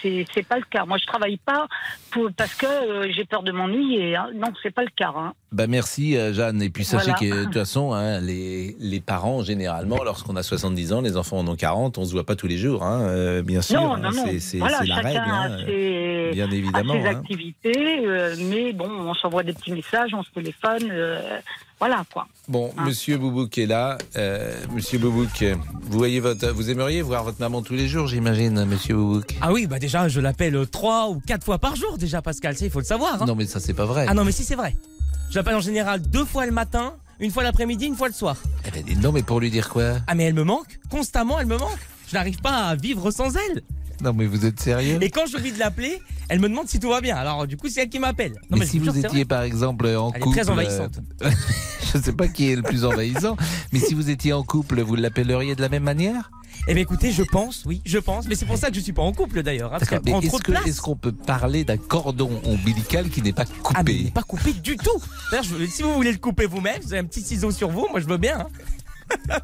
[0.00, 0.84] C'est, c'est pas le cas.
[0.84, 1.66] Moi, je travaille pas
[2.12, 2.66] pour, parce que
[3.10, 4.14] j'ai peur de m'ennuyer.
[4.14, 4.28] Hein.
[4.34, 5.12] Non, c'est pas le cas.
[5.16, 5.32] Hein.
[5.50, 6.60] Bah merci Jeanne.
[6.62, 7.18] Et puis sachez Voilà.
[7.20, 11.38] que de toute façon, hein, les, les parents, généralement, lorsqu'on a 70 ans, les enfants
[11.38, 13.80] en ont 40, on se voit pas tous les jours, hein, euh, bien sûr.
[13.80, 14.24] Non, hein, non, non.
[14.26, 15.18] c'est- C'est Voilà, c'est la règle.
[15.26, 16.94] hein, ses, bien évidemment.
[16.94, 17.10] ses hein.
[17.20, 21.38] activités, euh, mais bon, on s'envoie des petits messages, on se téléphone, euh,
[21.78, 22.26] voilà quoi.
[22.48, 22.84] Bon, Hein.
[22.86, 23.98] Monsieur Boubouk est là.
[24.16, 25.44] Euh, Monsieur Boubouk,
[25.82, 29.34] vous voyez votre, vous aimeriez voir votre maman tous les jours, j'imagine, Monsieur Boubouk?
[29.40, 32.54] Ah oui, bah déjà, je l'appelle trois ou quatre fois par jour déjà, Pascal.
[32.60, 33.22] Il faut le savoir.
[33.22, 33.26] hein.
[33.26, 34.06] Non, mais ça c'est pas vrai.
[34.08, 34.74] Ah non, mais si, c'est vrai.
[35.30, 38.36] Je l'appelle en général deux fois le matin, une fois l'après-midi, une fois le soir.
[38.66, 39.94] Eh ben, non, mais pour lui dire quoi?
[40.06, 40.78] Ah, mais elle me manque.
[40.90, 41.78] Constamment, elle me manque.
[42.08, 43.62] Je n'arrive pas à vivre sans elle.
[44.02, 44.98] Non, mais vous êtes sérieux?
[45.00, 47.16] Et quand j'oublie de l'appeler, elle me demande si tout va bien.
[47.16, 48.32] Alors, du coup, c'est elle qui m'appelle.
[48.50, 51.00] Non, mais, si vous étiez par exemple en Elle est très envahissante.
[51.22, 51.30] euh,
[51.94, 53.36] je sais pas qui est le plus envahissant,
[53.72, 56.30] mais si vous étiez en couple, vous l'appelleriez de la même manière?
[56.66, 58.26] Eh bien, écoutez, je pense, oui, je pense.
[58.26, 59.74] Mais c'est pour ça que je suis pas en couple d'ailleurs.
[59.74, 63.82] hein, est-ce que- est-ce qu'on peut parler d'un cordon ombilical qui n'est pas coupé Ah,
[63.84, 65.02] mais il n'est pas coupé du tout.
[65.30, 67.86] D'ailleurs, je- si vous voulez le couper vous-même, vous avez un petit ciseau sur vous,
[67.90, 68.40] moi je veux bien.
[68.40, 68.46] hein.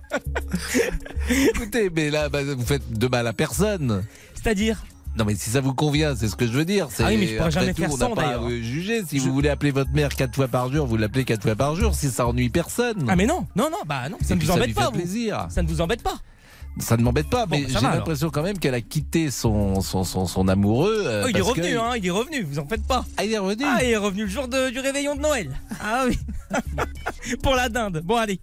[1.55, 4.03] Écoutez, mais là, bah, vous faites de mal à personne.
[4.35, 4.83] C'est-à-dire?
[5.19, 6.89] Non, mais si ça vous convient, c'est ce que je veux dire.
[6.91, 9.03] c'est- Ah oui, mais je pourrais jamais tout, faire on sans, pas à vous juger.
[9.07, 11.75] Si vous voulez appeler votre mère quatre fois par jour, vous l'appelez quatre fois par
[11.77, 11.95] jour.
[11.95, 13.05] Si ça ennuie personne.
[13.09, 14.83] Ah mais non, non, non, bah non, ça Et ne vous embête pas.
[14.83, 14.93] fait vous.
[14.93, 15.47] plaisir.
[15.51, 16.15] Ça ne vous embête pas.
[16.79, 20.27] Ça ne m'embête pas, mais j'ai l'impression quand même qu'elle a quitté son, son, son,
[20.27, 21.03] son amoureux.
[21.05, 23.05] euh, Oh, il est revenu, que- hein, il est revenu, vous en faites pas.
[23.19, 25.51] Ah, il est revenu Ah, il est revenu le jour de- du réveillon de Noël.
[25.83, 26.19] Ah oui.
[27.43, 28.01] Pour la dinde.
[28.05, 28.41] Bon, allez.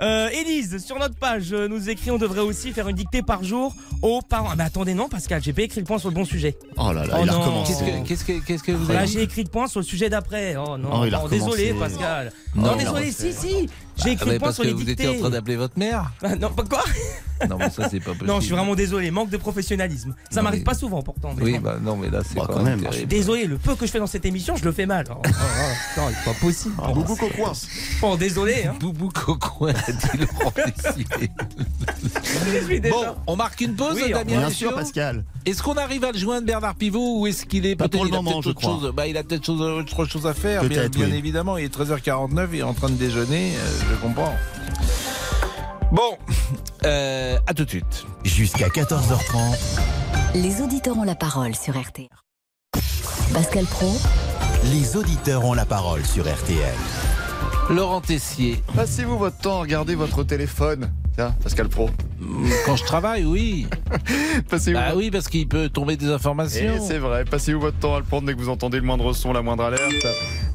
[0.00, 3.44] Euh, Élise, sur notre page, euh, nous écrit on devrait aussi faire une dictée par
[3.44, 4.48] jour aux parents.
[4.50, 6.56] Ah, mais attendez, non, Pascal, j'ai pas écrit le point sur le bon sujet.
[6.76, 7.40] Oh là là, Oh il a non.
[7.40, 7.74] recommencé.
[8.06, 10.08] Qu'est-ce que, qu'est-ce que, vous Là, avez dit j'ai écrit le point sur le sujet
[10.08, 10.56] d'après.
[10.56, 12.32] Oh non, Oh, il a non, désolé, Pascal.
[12.54, 13.68] Non, a désolé, si, si.
[13.96, 15.04] J'ai Ah, écrit le point parce sur que les vous dictées.
[15.04, 16.82] étiez en train d'appeler votre mère Ah, non, pas quoi
[17.48, 18.26] Non, mais ça, c'est pas possible.
[18.26, 19.10] Non, je suis vraiment désolé.
[19.10, 20.14] Manque de professionnalisme.
[20.30, 21.34] Ça m'arrive mais- pas souvent pourtant.
[21.40, 22.90] Oui, bah non, mais là, c'est Bah, quand, quand même, même.
[22.90, 23.08] terrible.
[23.08, 25.06] Désolé, le peu que je fais dans cette émission, je le fais mal.
[25.10, 26.74] Oh, oh, oh, non, c'est pas possible.
[26.80, 27.66] Ah, Beaucoup qu'on coince.
[28.00, 28.66] Bon, désolé.
[28.68, 28.74] Hein.
[28.78, 31.06] Boubou Cocoin, dit Laurent Tessier.
[32.60, 35.24] Je suis déjà- Bon, on marque une pause, Oui, Damien Bien sûr, Pascal.
[35.44, 38.04] Est-ce qu'on arrive à le joindre Bernard Pivot ou est-ce qu'il est Pas peut-être pour
[38.04, 38.72] le il a moment, peut-être je autre crois.
[38.80, 41.56] chose Bah, il a peut-être autre chose à faire, bien, évidemment.
[41.58, 44.34] Il est 13h49, il est en train de déjeuner, euh, je comprends.
[45.90, 46.16] Bon,
[46.84, 48.04] euh, à tout de suite.
[48.24, 49.80] Jusqu'à 14h30.
[50.34, 52.08] Les auditeurs ont la parole sur RTL.
[53.34, 53.92] Pascal Pro,
[54.70, 56.74] Les auditeurs ont la parole sur RTL.
[57.70, 60.90] Laurent Tessier, Passez-vous votre temps à regarder votre téléphone?
[61.14, 61.90] Tiens, Pascal Pro.
[62.64, 63.66] quand je travaille, oui.
[64.48, 66.86] Passez-vous Bah oui, parce qu'il peut tomber des Et informations.
[66.86, 69.32] c'est vrai, passez-vous votre temps à le prendre dès que vous entendez le moindre son,
[69.34, 70.06] la moindre alerte.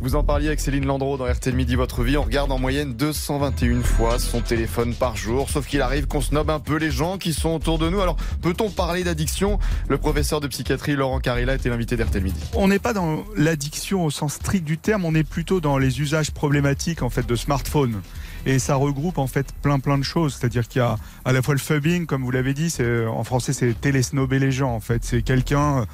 [0.02, 2.18] Vous en parliez avec Céline Landreau dans RTL Midi Votre Vie.
[2.18, 5.50] On regarde en moyenne 221 fois son téléphone par jour.
[5.50, 8.02] Sauf qu'il arrive qu'on snobe un peu les gens qui sont autour de nous.
[8.02, 9.60] Alors, peut-on parler d'addiction?
[9.90, 12.40] Le professeur de psychiatrie Laurent Carilla était l'invité d'RTL Midi.
[12.56, 16.00] On n'est pas dans l'addiction au sens strict du terme, on est plutôt dans les
[16.02, 18.02] usages problématiques en fait de smartphones.
[18.46, 21.42] Et ça regroupe en fait plein plein de choses, c'est-à-dire qu'il y a à la
[21.42, 24.80] fois le phubbing, comme vous l'avez dit, c'est en français c'est télésnober les gens en
[24.80, 25.04] fait.
[25.04, 25.86] C'est quelqu'un,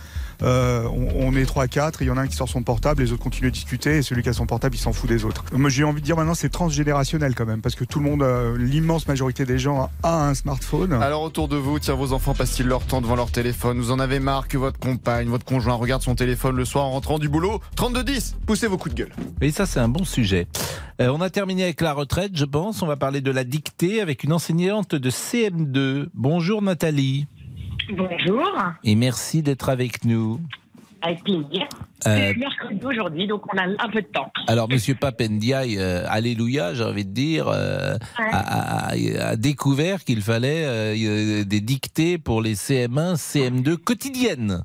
[0.41, 3.11] euh, on, on est 3-4, il y en a un qui sort son portable, les
[3.11, 5.45] autres continuent de discuter, et celui qui a son portable il s'en fout des autres.
[5.53, 8.23] Moi j'ai envie de dire maintenant c'est transgénérationnel quand même, parce que tout le monde,
[8.23, 10.93] euh, l'immense majorité des gens a un smartphone.
[10.93, 13.79] Alors autour de vous, tiens, vos enfants passent-ils leur temps devant leur téléphone?
[13.79, 16.91] Vous en avez marre que votre compagne, votre conjoint regarde son téléphone le soir en
[16.91, 17.61] rentrant du boulot?
[17.77, 19.13] 32-10, poussez vos coups de gueule.
[19.41, 20.47] Oui, ça c'est un bon sujet.
[21.01, 22.81] Euh, on a terminé avec la retraite, je pense.
[22.81, 26.07] On va parler de la dictée avec une enseignante de CM2.
[26.13, 27.27] Bonjour Nathalie.
[27.89, 28.49] Bonjour,
[28.83, 30.39] Et merci d'être avec nous.
[31.01, 31.67] avec plaisir.
[32.07, 34.31] Euh, mercredi aujourd'hui, donc on a un peu de temps.
[34.47, 40.21] Alors, Monsieur Papendiaï, euh, alléluia, j'ai envie de dire, euh, a, a- a découvert qu'il
[40.21, 44.63] fallait euh, des dictées pour les CM1, CM2 quotidiennes.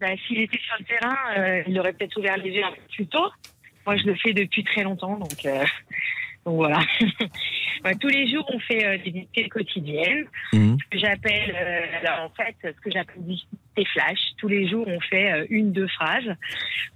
[0.00, 3.06] Bah, S'il était sur le terrain, il aurait peut-être ouvert les yeux un peu plus
[3.06, 3.26] tôt.
[3.86, 5.46] Moi, je le fais depuis très longtemps, donc,
[6.48, 6.80] donc voilà.
[8.00, 10.24] Tous les jours, on fait euh, des dictées quotidiennes.
[10.52, 10.78] Mhm.
[10.82, 14.18] Ce que j'appelle, euh, alors en fait, ce que j'appelle des dictées flash.
[14.38, 16.34] Tous les jours, on fait euh, une, deux phrases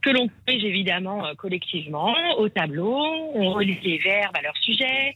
[0.00, 2.96] que l'on corrige évidemment collectivement au tableau.
[3.34, 5.14] On relie les verbes à leur sujet,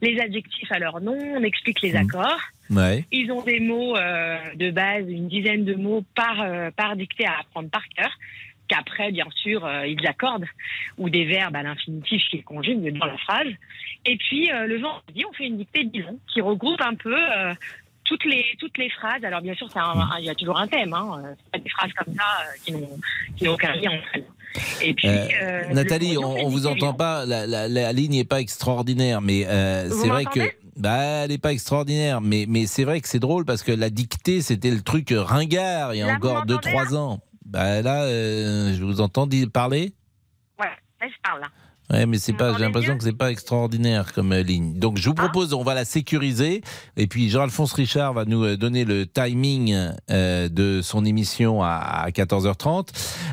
[0.00, 2.40] les adjectifs à leur nom, on explique les accords.
[2.70, 3.04] Ouais.
[3.12, 6.42] Ils ont des mots de base, une dizaine de mots par,
[6.74, 8.10] par dictée à apprendre par cœur,
[8.68, 10.46] qu'après, bien sûr, euh, ils accordent,
[10.98, 13.48] ou des verbes à l'infinitif qu'ils conjuguent dans la phrase.
[14.06, 17.54] Et puis, euh, le vendredi, on fait une dictée bilan qui regroupe un peu euh,
[18.04, 19.24] toutes, les, toutes les phrases.
[19.24, 19.68] Alors, bien sûr,
[20.18, 22.24] il y a toujours un thème, hein, euh, pas des phrases comme ça
[22.64, 24.24] qui n'ont aucun lien entre elles.
[24.82, 25.08] Et puis,
[25.72, 29.44] Nathalie, on, on vous entend pas, la, la- la ligne n'est pas extraordinaire, mais
[29.90, 30.40] c'est vrai que
[30.76, 33.90] bah, elle n'est pas extraordinaire, mais, mais c'est vrai que c'est drôle parce que la
[33.90, 37.20] dictée, c'était le truc ringard il y a Là, encore m'entendez, 2-3 ans.
[37.52, 39.92] Bah, là, euh, je vous entends parler.
[40.58, 41.48] Ouais, là, je parle là.
[41.92, 42.54] Ouais, mais c'est pas.
[42.56, 44.78] J'ai l'impression que c'est pas extraordinaire comme euh, ligne.
[44.78, 46.62] Donc, je vous propose, on va la sécuriser.
[46.96, 49.76] Et puis, Jean-Alphonse Richard va nous euh, donner le timing
[50.10, 52.88] euh, de son émission à, à 14h30.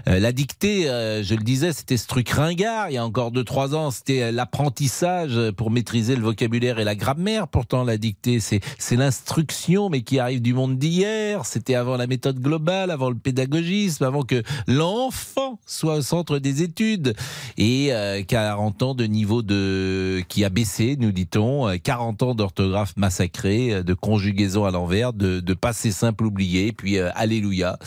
[0.07, 2.89] Euh, la dictée, euh, je le disais, c'était ce truc ringard.
[2.89, 6.95] Il y a encore 2-3 ans, c'était euh, l'apprentissage pour maîtriser le vocabulaire et la
[6.95, 7.47] grammaire.
[7.47, 11.45] Pourtant, la dictée, c'est c'est l'instruction, mais qui arrive du monde d'hier.
[11.45, 16.61] C'était avant la méthode globale, avant le pédagogisme, avant que l'enfant soit au centre des
[16.61, 17.15] études
[17.57, 22.33] et euh, qu'à 40 ans de niveau de qui a baissé, nous dit-on, 40 ans
[22.33, 27.77] d'orthographe massacrée, de conjugaison à l'envers, de, de passé simple oublié, puis euh, alléluia,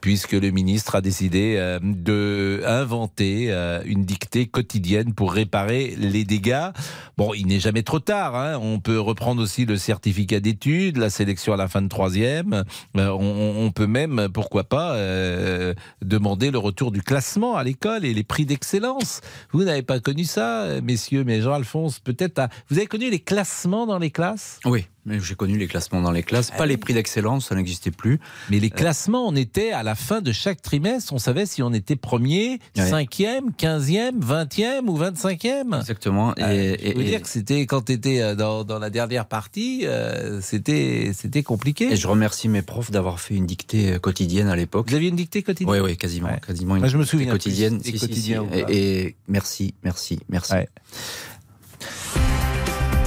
[0.00, 6.24] puisque le ministre a décidé euh, de inventer euh, une dictée quotidienne pour réparer les
[6.24, 6.70] dégâts.
[7.16, 8.36] Bon, il n'est jamais trop tard.
[8.36, 8.58] Hein.
[8.62, 12.64] On peut reprendre aussi le certificat d'études, la sélection à la fin de troisième.
[12.96, 18.04] Euh, on, on peut même, pourquoi pas, euh, demander le retour du classement à l'école
[18.04, 19.20] et les prix d'excellence.
[19.52, 22.38] Vous n'avez pas connu ça, euh, messieurs, mais Jean-Alphonse, peut-être.
[22.38, 24.60] à- Vous avez connu les classements dans les classes?
[24.64, 28.20] Oui, j'ai connu les classements dans les classes, pas les prix d'excellence, ça n'existait plus.
[28.50, 31.72] Mais les classements, on était à la fin de chaque trimestre, on savait si on
[31.72, 32.88] était premier, Ouais.
[32.88, 35.74] cinquième, quinzième, vingtième ou vingt-cinquième.
[35.80, 36.34] Exactement.
[36.36, 38.90] Et, Euh, je et- veux et- dire que c'était quand tu étais dans, dans la
[38.90, 41.92] dernière partie, euh, c'était c'était compliqué.
[41.92, 44.88] et je remercie mes profs d'avoir fait une dictée euh, quotidienne à l'époque.
[44.88, 45.70] Vous aviez une dictée quotidienne?
[45.74, 46.40] Oui, oui, quasiment, Ouais.
[46.46, 47.80] quasiment une Moi, je me souviens plus quotidienne.
[47.82, 48.32] si c'était Si, si.
[48.68, 50.52] Et, et merci, merci, merci.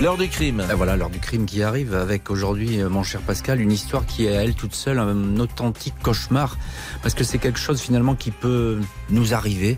[0.01, 0.61] L'heure du crime.
[0.75, 4.25] Voilà, l'heure du crime qui arrive avec aujourd'hui, euh, mon cher Pascal, une histoire qui
[4.25, 6.57] est à elle toute seule un authentique cauchemar.
[7.01, 8.79] Parce que c'est quelque chose finalement qui peut
[9.09, 9.77] nous arriver.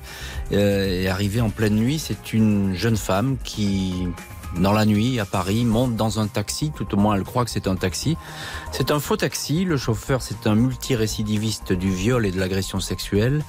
[0.54, 4.08] euh, et arriver en pleine nuit, c'est une jeune femme qui,
[4.56, 6.72] dans la nuit, à Paris, monte dans un taxi.
[6.76, 8.18] Tout au moins, elle croit que c'est un taxi.
[8.72, 9.66] C'est un faux taxi.
[9.66, 13.44] Le chauffeur, c'est un multirécidiviste du viol et de l'agression sexuelle.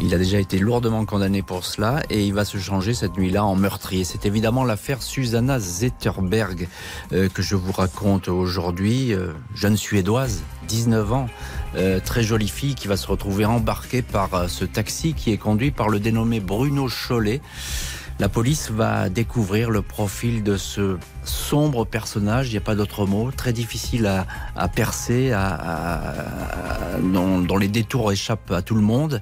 [0.00, 3.44] Il a déjà été lourdement condamné pour cela et il va se changer cette nuit-là
[3.44, 4.04] en meurtrier.
[4.04, 6.68] C'est évidemment l'affaire Susanna Zetterberg
[7.12, 9.12] euh, que je vous raconte aujourd'hui.
[9.12, 11.28] Euh, jeune Suédoise, 19 ans,
[11.76, 15.38] euh, très jolie fille qui va se retrouver embarquée par euh, ce taxi qui est
[15.38, 17.40] conduit par le dénommé Bruno Chollet.
[18.20, 23.06] La police va découvrir le profil de ce sombre personnage, il n'y a pas d'autre
[23.06, 25.32] mot, très difficile à, percer,
[27.02, 29.20] dont les détours échappent à tout le monde,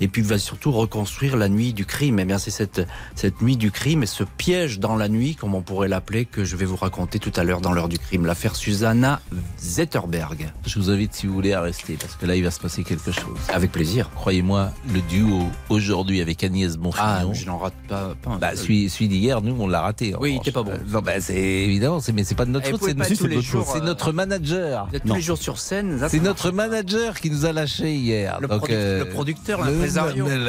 [0.00, 2.18] et puis va surtout reconstruire la nuit du crime.
[2.18, 2.82] Et bien c'est cette,
[3.14, 6.44] cette nuit du crime et ce piège dans la nuit, comme on pourrait l'appeler, que
[6.44, 9.20] je vais vous raconter tout à l'heure dans l'heure du crime, l'affaire Susanna
[9.58, 10.52] Zetterberg.
[10.66, 12.84] Je vous invite, si vous voulez, à rester, parce que là, il va se passer
[12.84, 13.38] quelque chose.
[13.52, 14.10] Avec plaisir.
[14.14, 17.04] Croyez-moi, le duo aujourd'hui avec Agnès Bonfillon.
[17.04, 20.14] Ah, je n'en rate pas, pas un Bah, celui, celui d'hier, nous, on l'a raté.
[20.20, 20.46] Oui, il revanche.
[20.46, 20.72] était pas bon.
[20.72, 22.94] Euh, non, bah, c'est évidemment, c'est, mais c'est pas de notre Eh, faute, c'est, pouvez
[23.02, 24.86] pas c'est tous les notre, jours, c'est euh, notre manager.
[24.90, 25.98] Vous êtes tous les jours sur scène.
[26.00, 28.38] là, C'est notre manager qui nous a lâchés hier.
[28.40, 29.83] Le Donc, produc- le producteur, l'impresario.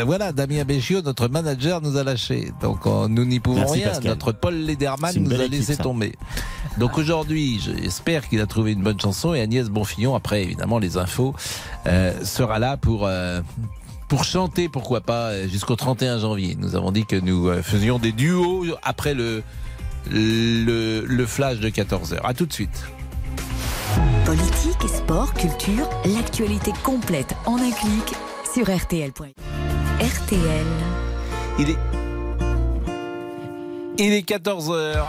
[0.06, 2.52] Voilà, Damien Béchiot, notre manager, nous a lâchés.
[2.62, 3.88] Donc nous n'y pouvons Merci, rien.
[3.90, 4.08] Pascal.
[4.12, 6.14] Notre Paul Lederman nous a laissé tomber.
[6.78, 10.98] Donc aujourd'hui, j'espère qu'il a trouvé une bonne chanson et Agnès Bonfillon, après évidemment les
[10.98, 11.34] infos,
[11.88, 13.06] euh, sera là pour...
[13.06, 13.42] euh,
[14.08, 16.56] pour chanter, pourquoi pas, euh, jusqu'au 31 janvier.
[16.60, 19.42] Nous avons dit que nous faisions des duos après le,
[20.12, 22.20] le, le flash de 14h.
[22.24, 22.86] À tout de suite.
[24.26, 28.14] Politique, sport, culture, l'actualité complète en un clic
[28.56, 29.12] sur RTL.
[30.00, 30.66] RTL.
[31.60, 31.78] Il est.
[33.98, 35.04] Il est 14h.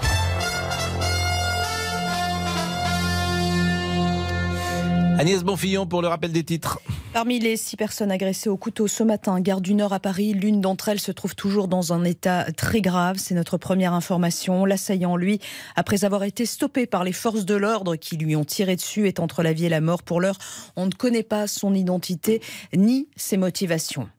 [5.21, 6.81] Agnès Bonfillon pour le rappel des titres.
[7.17, 10.61] Parmi les six personnes agressées au couteau ce matin, gare du Nord à Paris, l'une
[10.61, 13.17] d'entre elles se trouve toujours dans un état très grave.
[13.17, 14.67] C'est notre première information.
[14.67, 15.41] L'assaillant, lui,
[15.77, 19.19] après avoir été stoppé par les forces de l'ordre qui lui ont tiré dessus, est
[19.19, 20.03] entre la vie et la mort.
[20.03, 20.37] Pour l'heure,
[20.77, 22.43] on ne connaît pas son identité
[22.77, 24.11] ni ses motivations.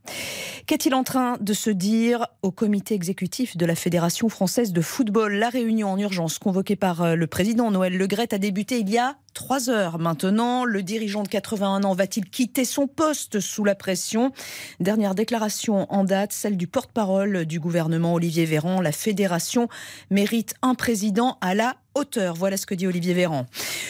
[0.65, 5.35] Qu'est-il en train de se dire au comité exécutif de la Fédération française de football?
[5.35, 8.97] La réunion en urgence convoquée par euh, le président Noël Legrette a débuté il y
[8.97, 10.65] a trois heures maintenant.
[10.65, 14.31] Le dirigeant de 81 ans va-t-il quitter son poste sous la pression?
[14.79, 18.81] Dernière déclaration en date, celle du porte-parole du gouvernement Olivier Véran.
[18.81, 19.69] La fédération
[20.09, 22.35] mérite un président à la hauteur.
[22.35, 23.45] Voilà ce que dit Olivier Véran.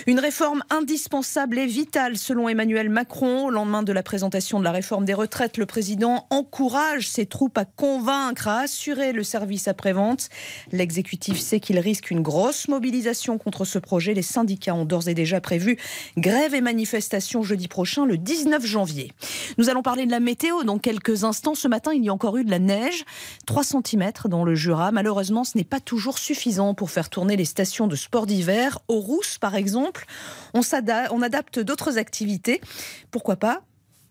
[0.08, 3.47] Une réforme indispensable et vitale selon Emmanuel Macron.
[3.47, 7.58] Au lendemain de la présentation de la réforme des retraites, le président encourage ses troupes
[7.58, 10.30] à convaincre, à assurer le service après-vente.
[10.72, 14.14] L'exécutif sait qu'il risque une grosse mobilisation contre ce projet.
[14.14, 15.78] Les syndicats ont d'ores et déjà prévu
[16.18, 19.12] grève et manifestation jeudi prochain, le 19 janvier.
[19.58, 21.55] Nous allons parler de la météo dans quelques instants.
[21.55, 23.03] Ce matin, il y a encore eu de la neige,
[23.45, 24.93] 3 cm dans le Jura.
[24.93, 28.80] Malheureusement, ce n'est pas toujours suffisant pour faire tourner les stations de sport d'hiver.
[28.88, 30.06] Aux Rousses, par exemple,
[30.54, 30.62] on,
[31.12, 32.62] on adapte d'autres activités.
[33.12, 33.64] Pourquoi pas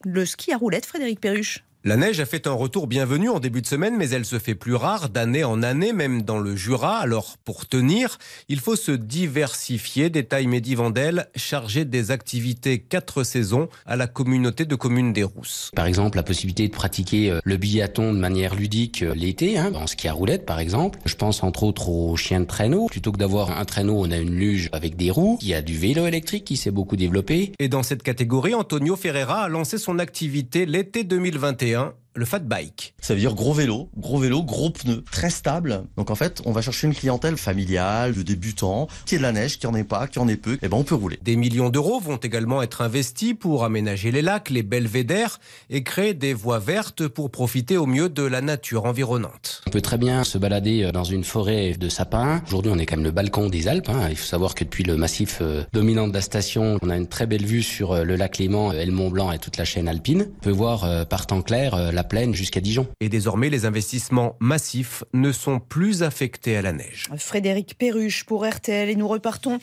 [0.04, 1.65] le ski à roulettes, Frédéric Perruche?
[1.86, 4.56] La neige a fait un retour bienvenu en début de semaine, mais elle se fait
[4.56, 6.98] plus rare d'année en année, même dans le Jura.
[6.98, 8.18] Alors, pour tenir,
[8.48, 10.10] il faut se diversifier.
[10.10, 15.70] Détail Mehdi Vandel, chargé des activités quatre saisons à la communauté de communes des Rousses.
[15.76, 19.70] Par exemple, la possibilité de pratiquer euh, le biathlon de manière ludique euh, l'été, hein,
[19.76, 20.98] en ski à roulettes par exemple.
[21.04, 22.86] Je pense entre autres aux chiens de traîneau.
[22.86, 25.38] Plutôt que d'avoir un traîneau, on a une luge avec des roues.
[25.40, 27.52] Il y a du vélo électrique qui s'est beaucoup développé.
[27.60, 32.40] Et dans cette catégorie, Antonio Ferreira a lancé son activité l'été 2021 européen le fat
[32.40, 32.94] bike.
[33.00, 35.84] Ça veut dire gros vélo, gros vélo, gros pneus, très stable.
[35.96, 39.32] Donc en fait, on va chercher une clientèle familiale, de débutants, qui est de la
[39.32, 41.18] neige, qui en est pas, qui en est peu, et ben on peut rouler.
[41.22, 45.38] Des millions d'euros vont également être investis pour aménager les lacs, les belvédères
[45.70, 49.62] et créer des voies vertes pour profiter au mieux de la nature environnante.
[49.66, 52.42] On peut très bien se balader dans une forêt de sapins.
[52.48, 53.88] Aujourd'hui, on est quand même le balcon des Alpes.
[53.88, 54.08] hein.
[54.10, 57.06] Il faut savoir que depuis le massif euh, dominant de la station, on a une
[57.06, 59.64] très belle vue sur euh, le lac Léman et le Mont Blanc et toute la
[59.64, 60.26] chaîne alpine.
[60.38, 62.86] On peut voir euh, par temps clair euh, la plaine jusqu'à Dijon.
[63.00, 67.08] Et désormais, les investissements massifs ne sont plus affectés à la neige.
[67.16, 69.58] Frédéric Perruche pour RTL et nous repartons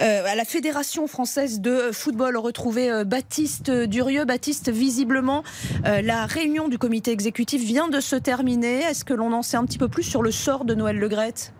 [0.00, 4.24] euh, à la Fédération française de football retrouver euh, Baptiste Durieux.
[4.24, 5.42] Baptiste, visiblement,
[5.84, 8.80] euh, la réunion du comité exécutif vient de se terminer.
[8.82, 11.52] Est-ce que l'on en sait un petit peu plus sur le sort de Noël Legrette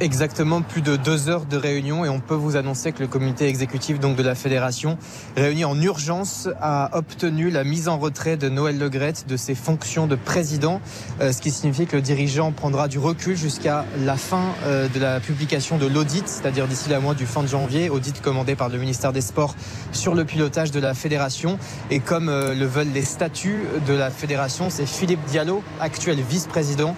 [0.00, 3.48] Exactement, plus de deux heures de réunion et on peut vous annoncer que le comité
[3.48, 4.96] exécutif donc de la fédération,
[5.36, 10.06] réuni en urgence, a obtenu la mise en retrait de Noël Legrette de ses fonctions
[10.06, 10.80] de président,
[11.20, 15.00] euh, ce qui signifie que le dirigeant prendra du recul jusqu'à la fin euh, de
[15.00, 18.68] la publication de l'audit, c'est-à-dire d'ici la mois du fin de janvier, audit commandé par
[18.68, 19.56] le ministère des Sports
[19.90, 21.58] sur le pilotage de la fédération.
[21.90, 26.94] Et comme euh, le veulent les statuts de la fédération, c'est Philippe Diallo, actuel vice-président,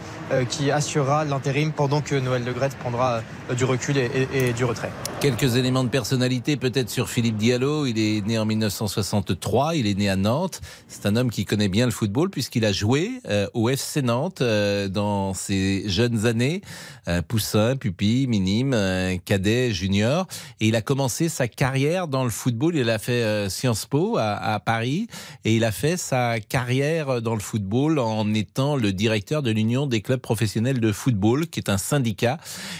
[0.49, 4.91] qui assurera l'intérim pendant que Noël Legrette prendra euh, du recul et, du retrait.
[5.21, 7.87] Quelques éléments de personnalité peut-être sur Philippe Diallo.
[7.87, 10.61] Il est né en 1963, il est né à Nantes.
[10.89, 14.41] C'est un homme qui connaît bien le football puisqu'il a joué euh, au FC Nantes
[14.41, 16.63] euh, dans ses jeunes années,
[17.09, 20.27] euh, poussin, pupille, minime, euh, cadet, junior.
[20.61, 22.77] Et il a commencé sa carrière dans le football.
[22.77, 25.07] Il a fait euh, Sciences Po à Paris
[25.45, 29.87] et il a fait sa carrière dans le football en étant le directeur de l'Union
[29.87, 32.39] des clubs professionnels de football, qui est un syndicat.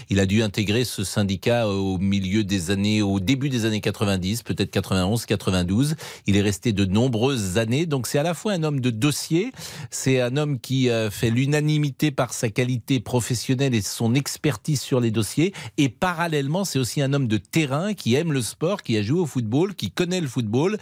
[0.09, 4.43] Il a dû intégrer ce syndicat au milieu des années, au début des années 90,
[4.43, 5.95] peut-être 91, 92.
[6.27, 7.85] Il est resté de nombreuses années.
[7.85, 9.51] Donc c'est à la fois un homme de dossier,
[9.89, 15.11] c'est un homme qui fait l'unanimité par sa qualité professionnelle et son expertise sur les
[15.11, 15.53] dossiers.
[15.77, 19.19] Et parallèlement, c'est aussi un homme de terrain qui aime le sport, qui a joué
[19.19, 20.77] au football, qui connaît le football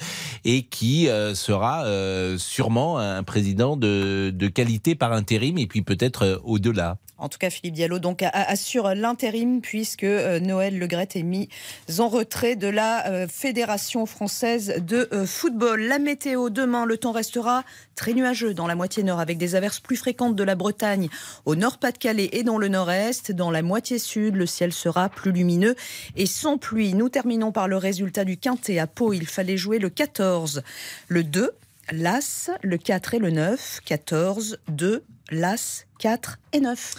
[0.46, 5.82] et qui euh, sera euh, sûrement un président de, de qualité par intérim et puis
[5.82, 6.98] peut-être euh, au-delà.
[7.20, 11.50] En tout cas, Philippe Diallo donc assure l'intérim puisque euh, Noël Legrette est mis
[11.98, 15.82] en retrait de la euh, Fédération française de euh, football.
[15.82, 19.82] La météo demain, le temps restera très nuageux dans la moitié nord avec des averses
[19.82, 21.10] plus fréquentes de la Bretagne
[21.46, 23.34] au nord-Pas-de-Calais et dans le nord-est.
[23.34, 25.76] Dans la moitié sud, le ciel sera plus lumineux
[26.16, 26.94] et sans pluie.
[26.94, 29.12] Nous terminons par le résultat du quintet à Pau.
[29.12, 30.64] Il fallait jouer le 14,
[31.10, 31.52] le 2,
[31.92, 36.96] l'As, le 4 et le 9, 14, 2, l'As, 4 et 9.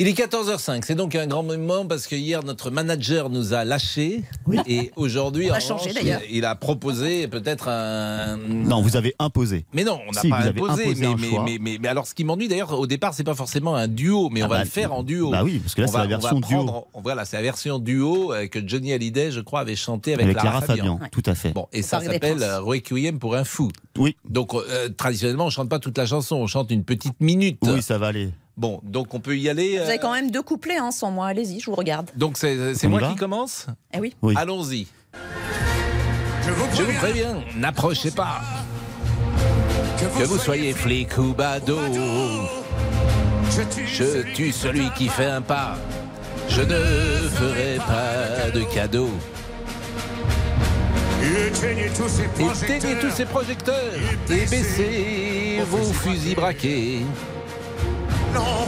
[0.00, 3.64] Il est 14h05, c'est donc un grand moment parce que hier notre manager nous a
[3.64, 4.24] lâchés
[4.66, 6.20] et aujourd'hui On a en changé, revanche, d'ailleurs.
[6.28, 9.64] il, il a proposé peut-être un Non, vous avez imposé.
[9.72, 11.44] mais non, on n'a Si, pas vous avez imposé, imposé mais, un mais, choix.
[11.44, 14.30] mais, mais- mais alors ce qui m'ennuie d'ailleurs au départ c'est pas forcément un duo
[14.30, 15.30] mais on Ah va bah, le faire en duo.
[15.30, 16.84] bah oui, parce que là, On c'est la va- on va version duo.
[16.92, 20.24] on- voilà, c'est la version duo euh, que Johnny Hallyday je crois avait chanté avec,
[20.24, 21.52] Avec Clara, Clara Fabian, tout à fait.
[21.52, 23.70] Bon, et ça s'appelle euh, Requiem pour un fou.
[23.96, 24.16] Oui.
[24.28, 27.58] Donc euh, traditionnellement on chante pas toute la chanson, on chante une petite minute.
[27.62, 28.30] Oui, ça va aller.
[28.56, 29.78] Bon, donc on peut y aller.
[29.78, 31.26] Vous euh, avez quand même deux couplets hein, sans moi.
[31.26, 32.10] Allez-y, je vous regarde.
[32.16, 34.14] Donc c'est y moi qui commence Eh oui.
[34.22, 34.34] Oui.
[34.36, 34.86] Allons-y.
[36.44, 38.40] Je vous préviens, n'approchez pas.
[40.18, 41.78] Que vous soyez flic ou badaud,
[43.86, 45.76] je tue celui qui fait un pas.
[46.48, 49.08] Je ne ferai pas de cadeau.
[51.22, 53.92] Éteignez tous ces Éteignez tous ces projecteurs
[54.30, 57.00] et baissez vos fusils braqués.
[58.34, 58.66] Non,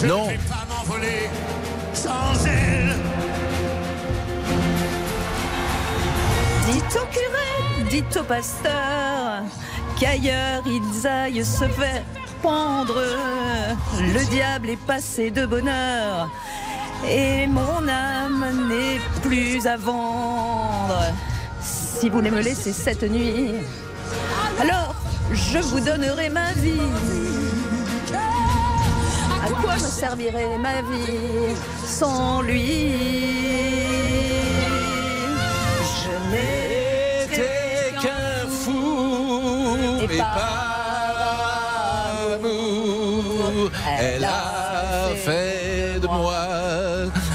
[0.00, 0.24] je Non.
[0.26, 1.28] ne vais pas m'envoler
[1.92, 2.96] sans elle.
[6.66, 9.42] Dites au curé, dites au pasteur
[10.00, 12.02] qu'ailleurs ils aillent se faire
[12.42, 13.00] pendre.
[14.00, 16.28] Le diable est passé de bonheur
[17.08, 20.98] et mon âme n'est plus à vendre.
[21.60, 23.52] Si vous voulez me laisser cette nuit,
[24.60, 24.94] alors
[25.32, 26.80] je vous donnerai ma vie.
[29.44, 32.92] À quoi me servirait ma vie sans lui?
[36.00, 40.72] Je n'étais qu'un fou et par
[42.34, 43.70] amour,
[44.00, 46.46] elle a fait de moi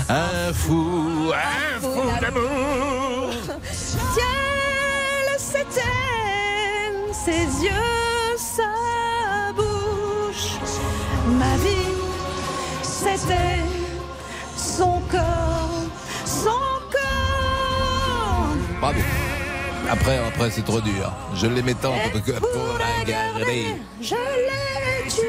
[0.10, 3.34] un fou, un fou d'amour.
[3.72, 5.82] Ciel, c'était
[7.14, 8.72] ses yeux, sa
[9.56, 10.58] bouche.
[11.40, 11.79] Ma vie,
[18.80, 19.00] Bravo.
[19.90, 21.12] Après, après c'est trop dur.
[21.36, 23.76] Je l'aimais tant pour, que- pour la garder.
[24.02, 25.24] Je l'ai tué.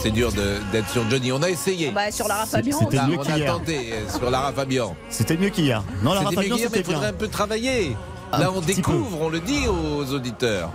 [0.00, 1.32] C'est dur de- d'être sur Johnny.
[1.32, 1.90] On a essayé.
[1.90, 2.78] Bah, sur Lara Fabian.
[2.78, 3.46] c'était on a, mieux on a qu'hier.
[3.52, 4.94] tenté euh, sur Lara Fabian.
[5.08, 5.82] C'était mieux qu'hier.
[6.02, 7.96] Non, la C'était Fabian, mieux qu'hier, mais c'était il faudrait un peu travailler.
[8.38, 10.70] Là, on découvre, on le dit aux auditeurs.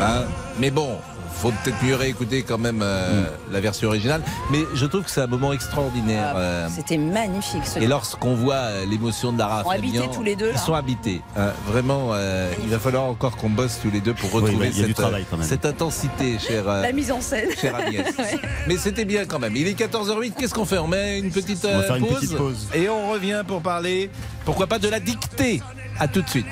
[0.00, 0.22] Hein
[0.58, 0.96] mais bon,
[1.40, 3.52] faut peut-être mieux réécouter quand même euh, Mm.
[3.52, 4.22] la version originale.
[4.50, 6.34] Mais je trouve que c'est un moment extraordinaire.
[6.36, 10.12] euh, C'était magnifique ce et lorsqu'on voit euh, l'émotion de Lara Ils sont habités Fabian,
[10.12, 10.52] tous les deux, là.
[10.54, 11.20] ils sont habités.
[11.36, 11.50] hein.
[11.66, 15.24] vraiment, euh, il va falloir encore qu'on bosse tous les deux pour retrouver cette, travail,
[15.64, 16.64] intensité, cher.
[16.68, 17.48] euh, La mise en scène.
[17.60, 18.06] Cher Agnès.
[18.18, 18.38] Ouais.
[18.66, 19.54] Mais c'était bien quand même.
[19.56, 20.32] Il est 14h08.
[20.38, 20.78] Qu'est-ce qu'on fait?
[20.78, 22.68] On met une petite, On va faire une pause, petite pause.
[22.74, 24.10] Et on revient pour parler,
[24.44, 25.62] pourquoi pas, de la dictée.
[25.98, 26.46] À tout de suite.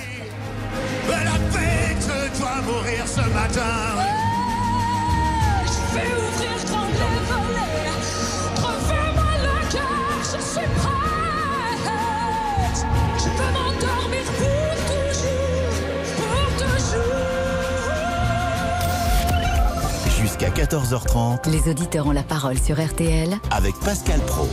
[1.08, 1.16] La
[1.50, 4.23] fête doit mourir ce matin.
[20.44, 23.30] Jusqu'à 14h30 Les auditeurs ont la parole sur RTL.
[23.50, 24.48] avec Pascal Pro.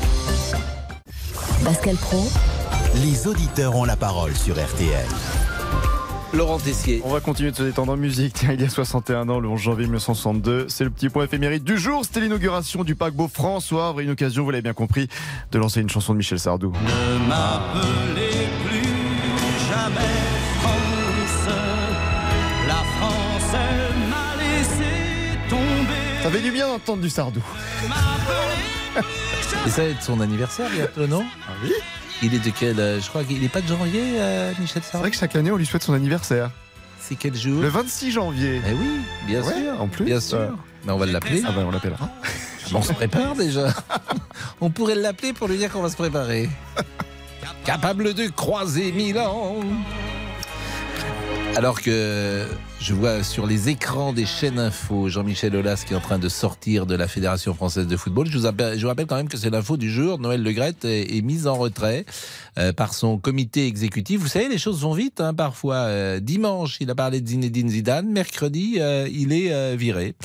[1.65, 2.29] Pascal Pro,
[3.03, 5.05] Les auditeurs ont la parole sur RTL.
[6.33, 7.01] Laurent Tessier.
[7.03, 8.33] On va continuer de se détendre en musique.
[8.35, 11.63] Tiens, il y a 61 ans, le 11 janvier 1962, c'est le petit point éphéméride
[11.65, 12.05] du jour.
[12.05, 13.99] C'était l'inauguration du paquebot François Havre.
[13.99, 15.09] Une occasion, vous l'avez bien compris,
[15.51, 16.71] de lancer une chanson de Michel Sardou.
[16.71, 18.30] Ne
[26.31, 27.41] fait du bien d'entendre du Sardou.
[29.65, 31.23] Et ça va être son anniversaire bientôt, non?
[31.47, 31.71] Ah oui
[32.23, 34.91] Il est de quel euh, Je crois qu'il n'est pas de janvier, euh, Michel C'est
[34.91, 36.49] Sarr vrai que chaque année, on lui souhaite son anniversaire.
[36.99, 38.61] C'est quel jour Le 26 janvier.
[38.67, 39.81] Eh oui, bien Ouais, sûr.
[39.81, 40.05] en plus.
[40.05, 40.37] Bien sûr.
[40.39, 40.49] Euh,
[40.85, 41.41] Mais on va l'appeler.
[41.45, 42.09] Ah ben, on l'appellera.
[42.73, 43.67] On se prépare déjà.
[44.61, 46.49] on pourrait l'appeler pour lui dire qu'on va se préparer.
[47.65, 49.55] Capable de croiser Milan.
[51.57, 52.45] Alors que
[52.79, 56.29] je vois sur les écrans des chaînes info Jean-Michel Aulas qui est en train de
[56.29, 58.27] sortir de la Fédération française de football.
[58.27, 60.17] Je vous, rappelle quand même que c'est l'info du jour.
[60.17, 62.05] Noël Legrette est, est mise en retrait
[62.57, 64.21] euh, par son comité exécutif.
[64.21, 65.75] Vous savez, les choses vont vite hein, parfois.
[65.75, 68.09] Euh, dimanche, il a parlé de Zinedine Zidane.
[68.09, 70.15] Mercredi, euh, il est viré.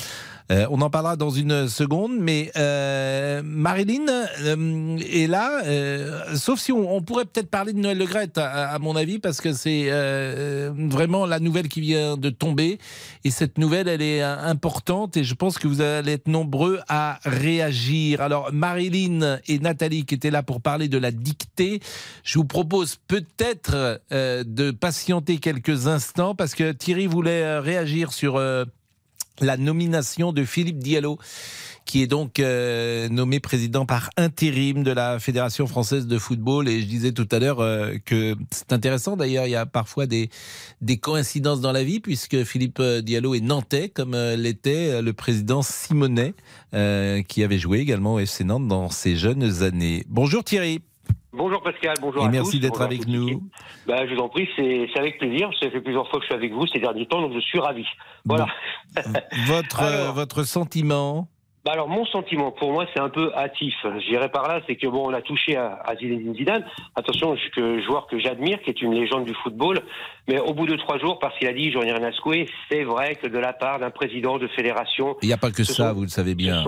[0.53, 5.63] Euh, on en parlera dans une seconde, mais euh, Marilyn euh, est là,
[6.37, 9.53] sauf si on, pourrait peut-être parler de Noël Legrette, à, à mon avis, parce que
[9.53, 9.91] c'est
[10.71, 12.79] vraiment la nouvelle qui vient de tomber,
[13.25, 17.19] et cette nouvelle, elle est importante, et je pense que vous allez être nombreux à
[17.25, 18.21] réagir.
[18.21, 21.81] Alors, Marilyn et Nathalie, qui étaient là pour parler de la dictée,
[22.23, 28.41] je vous propose peut-être de patienter quelques instants, parce que Thierry voulait réagir sur...
[29.41, 31.19] la nomination de Philippe Diallo,
[31.85, 36.69] qui est donc euh, nommé président par intérim de la Fédération française de football.
[36.69, 40.07] Et je disais tout à l'heure euh, que c'est intéressant, d'ailleurs, il y a parfois
[40.07, 40.31] des,
[40.81, 45.63] des coïncidences dans la vie, puisque Philippe euh, Diallo est nantais, comme l'était le président
[45.63, 46.35] Simonet,
[47.29, 50.05] qui avait joué également au FC Nantes dans ses jeunes années.
[50.09, 50.83] Bonjour Thierry.
[51.37, 52.59] Bonjour Pascal, bonjour Et à merci tous.
[52.61, 53.43] d'être bonjour avec nous.
[53.87, 55.51] Bah, je vous en prie, c'est c'est avec plaisir.
[55.61, 57.59] Ça fait plusieurs fois que je suis avec vous ces derniers temps, donc je suis
[57.59, 57.85] ravi.
[58.25, 58.47] Voilà.
[59.47, 61.29] Votre, votre sentiment
[61.67, 63.75] Bah alors mon sentiment, pour moi, c'est un peu hâtif.
[64.09, 66.65] J'irai par là, c'est que bon, on a touché à, à Zinedine Zidane.
[66.95, 69.81] Attention, je- que joueur que j'admire, qui est une légende du football.
[70.29, 73.27] Mais au bout de trois jours, parce qu'il a dit, à secouer, c'est vrai que
[73.27, 76.03] de la part d'un président de fédération, Il n'y a pas que ça, sont- vous
[76.03, 76.63] le savez bien.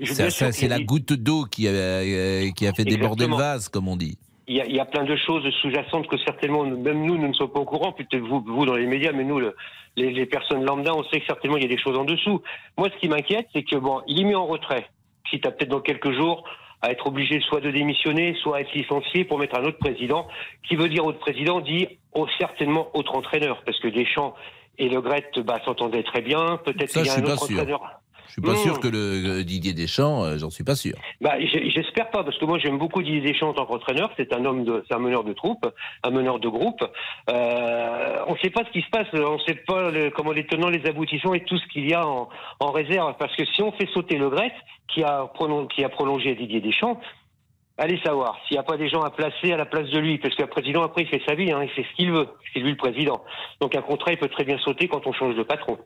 [0.00, 3.96] C'est la goutte d'eau qui a, euh, qui a fait déborder le vase, comme on
[3.96, 4.18] dit.
[4.46, 7.28] Il y, a, il y a plein de choses sous-jacentes que certainement, même nous, nous
[7.28, 9.54] ne sommes pas au courant, peut-être vous, vous dans les médias, mais nous, le-
[9.96, 12.42] les, les personnes lambda, on sait que certainement il y a des choses en dessous.
[12.76, 14.86] Moi, ce qui m'inquiète, c'est que bon, il est mis en retrait.
[15.30, 16.44] Si tu as peut-être dans quelques jours
[16.82, 20.26] à être obligé soit de démissionner, soit à être licencié pour mettre un autre président.
[20.68, 24.34] Qui veut dire autre président dit oh, certainement autre entraîneur, parce que Deschamps
[24.76, 26.58] et Le Gret bah, s'entendaient très bien.
[26.64, 28.00] Peut-être qu'il y a un autre entraîneur.
[28.36, 28.64] Je suis pas Hmm.
[28.64, 30.94] sûr que le euh, Didier Deschamps, euh, j'en suis pas sûr.
[31.20, 34.10] Bah, j'espère pas, parce que moi j'aime beaucoup Didier Deschamps en tant qu'entraîneur.
[34.16, 35.64] C'est un homme de, c'est un meneur de troupe,
[36.02, 36.82] un meneur de groupe.
[37.30, 40.32] Euh, on ne sait pas ce qui se passe, on ne sait pas le- comment
[40.32, 42.28] les tenants, les aboutissants et tout ce qu'il y a en,
[42.58, 43.14] en réserve.
[43.20, 44.52] Parce que si on fait sauter le Grec,
[44.88, 45.30] qui a,
[45.74, 46.98] qui a prolongé Didier Deschamps,
[47.78, 50.18] allez savoir s'il n'y a pas des gens à placer à la place de lui,
[50.18, 52.60] parce qu'un président après il fait sa vie, hein, il fait ce qu'il veut, c'est
[52.60, 53.22] lui le président.
[53.60, 55.78] Donc un contrat il peut très bien sauter quand on change de patron.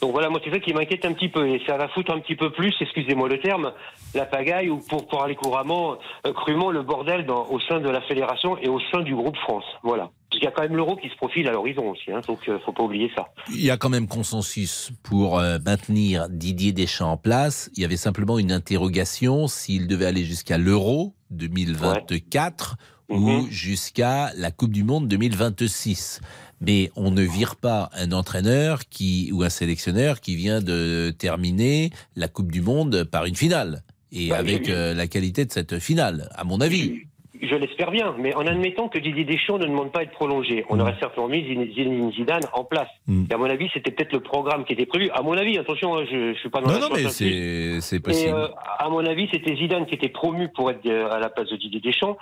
[0.00, 2.18] Donc voilà, moi c'est ça qui m'inquiète un petit peu et ça va foutre un
[2.20, 3.72] petit peu plus, excusez-moi le terme,
[4.14, 8.58] la pagaille ou pour parler couramment, euh, crûment le bordel au sein de la fédération
[8.58, 9.64] et au sein du groupe France.
[9.82, 10.10] Voilà.
[10.30, 12.58] Qu'il y a quand même l'euro qui se profile à l'horizon aussi, hein, donc euh,
[12.64, 13.28] faut pas oublier ça.
[13.50, 17.70] Il y a quand même consensus pour euh, maintenir Didier Deschamps en place.
[17.76, 22.76] Il y avait simplement une interrogation s'il devait aller jusqu'à l'Euro 2024
[23.08, 26.20] ou jusqu'à la Coupe du Monde 2026.
[26.60, 31.90] Mais on ne vire pas un entraîneur qui ou un sélectionneur qui vient de terminer
[32.16, 35.78] la Coupe du Monde par une finale et Ouais, avec euh, la qualité de cette
[35.78, 37.02] finale, à mon avis.
[37.40, 40.64] Je l'espère bien, mais en admettant que Didier Deschamps ne demande pas à être prolongé,
[40.68, 42.88] on aurait certainement mis Zinedine Zidane en place.
[43.06, 43.24] Mm.
[43.30, 45.10] Et à mon avis, c'était peut-être le programme qui était prévu.
[45.12, 47.96] À mon avis, attention, hein, je, je suis pas dans Non, la non, mais c'est
[47.96, 48.34] Et possible.
[48.34, 51.48] euh, à mon avis, c'était Zidane qui était promu pour être euh, à la place
[51.48, 52.16] de Didier Deschamps.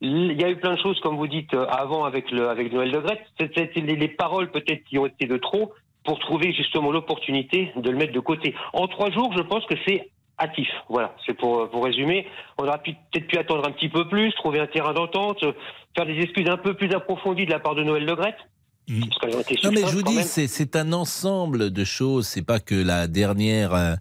[0.00, 2.72] Il y a eu plein de choses, comme vous dites, euh, avant avec le avec
[2.72, 3.20] Noël Gret.
[3.40, 5.72] C'était les, les paroles peut-être qui ont été de trop
[6.04, 8.54] pour trouver justement l'opportunité de le mettre de côté.
[8.72, 10.08] En trois jours, je pense que c'est
[10.38, 10.68] hâtif.
[10.88, 12.26] Voilà, c'est pour, pour résumer.
[12.58, 15.52] On aurait peut-être pu attendre un petit peu plus, trouver un terrain d'entente, euh,
[15.96, 18.36] faire des excuses un peu plus approfondies de la part de Noël Le Gret.
[18.88, 22.28] Parce qu'elles ont été Non mais je vous dis, c'est c'est un ensemble de choses.
[22.28, 23.98] C'est pas que la dernière,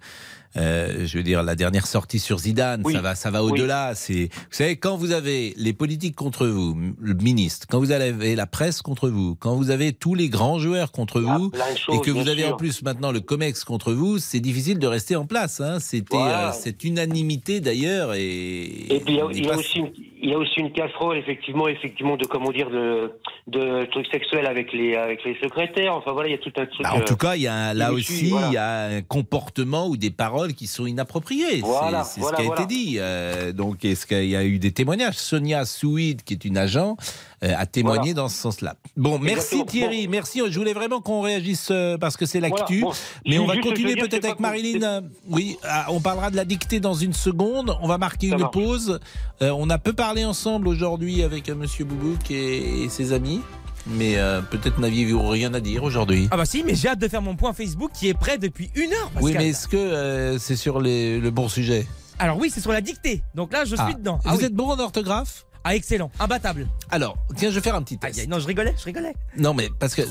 [0.58, 2.82] euh, je veux dire la dernière sortie sur Zidane.
[2.86, 2.94] Oui.
[2.94, 3.52] Ça va, ça va Oui.
[3.52, 3.94] au-delà.
[3.96, 8.36] C'est, vous savez, quand vous avez les politiques contre vous, le ministre, quand vous avez
[8.36, 11.52] la presse contre vous, quand vous avez tous les grands joueurs contre vous,
[11.94, 15.16] et que vous avez en plus maintenant le Comex contre vous, c'est difficile de rester
[15.16, 15.62] en place.
[15.62, 15.80] Hein.
[15.80, 16.50] C'était Voilà.
[16.50, 18.64] euh, cette unanimité d'ailleurs et.
[18.96, 19.82] Et puis il y a, y a aussi
[20.22, 23.12] il y a aussi une casserole effectivement effectivement de comment dire de
[23.48, 25.96] de trucs sexuels avec les avec les secrétaires.
[25.96, 26.82] Enfin voilà, il y a tout un truc.
[26.84, 28.48] Bah, en euh, tout cas, il y a là aussi, voilà.
[28.48, 31.58] il y a un comportement ou des paroles qui sont inappropriées.
[31.58, 32.96] C'est- Voilà, c'est voilà, ce qui a été dit.
[32.98, 35.16] Euh, donc, est-ce qu'il y a eu des témoignages?
[35.16, 36.98] Sonia Souid, qui est une agent,
[37.44, 38.76] euh, a témoigné dans ce sens-là.
[38.98, 39.66] Bon, merci Exactement.
[39.66, 40.42] Thierry, merci.
[40.50, 42.82] Je voulais vraiment qu'on réagisse euh, parce que c'est l'actu.
[42.82, 42.94] Bon,
[43.28, 45.04] Mais on va continuer peut-être avec Marilyn.
[45.30, 47.78] Oui, ah, on parlera de la dictée dans une seconde.
[47.82, 49.00] On va marquer une pause.
[49.42, 53.42] On a peu parlé ensemble aujourd'hui avec euh, Monsieur Boubouk et, ses amis.
[53.88, 56.28] Mais euh, peut-être n'aviez-vous rien à dire aujourd'hui.
[56.32, 58.72] Ah bah si, mais j'ai hâte de faire mon point Facebook qui est prêt depuis
[58.76, 59.10] une heure.
[59.12, 59.24] Pascal.
[59.24, 61.86] Oui, mais est-ce que euh, c'est sur les- le bon sujet?
[62.18, 63.22] Alors oui, c'est sur la dictée.
[63.36, 63.94] Donc là, je suis Ah.
[63.94, 64.20] dedans.
[64.24, 65.46] Vous êtes bon en orthographe?
[65.68, 66.68] Ah excellent, imbattable.
[66.92, 68.28] Alors, tiens, je vais faire un petit test.
[68.28, 69.16] Non, je rigolais, je rigolais.
[69.36, 70.04] Non, mais parce que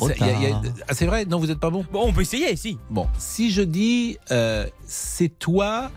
[0.89, 1.25] ah, c'est vrai?
[1.27, 1.87] Non, vous n'êtes pas bon?
[1.93, 2.77] Bon, on peut essayer, si.
[2.91, 5.93] Bon, si je dis euh, c'est toi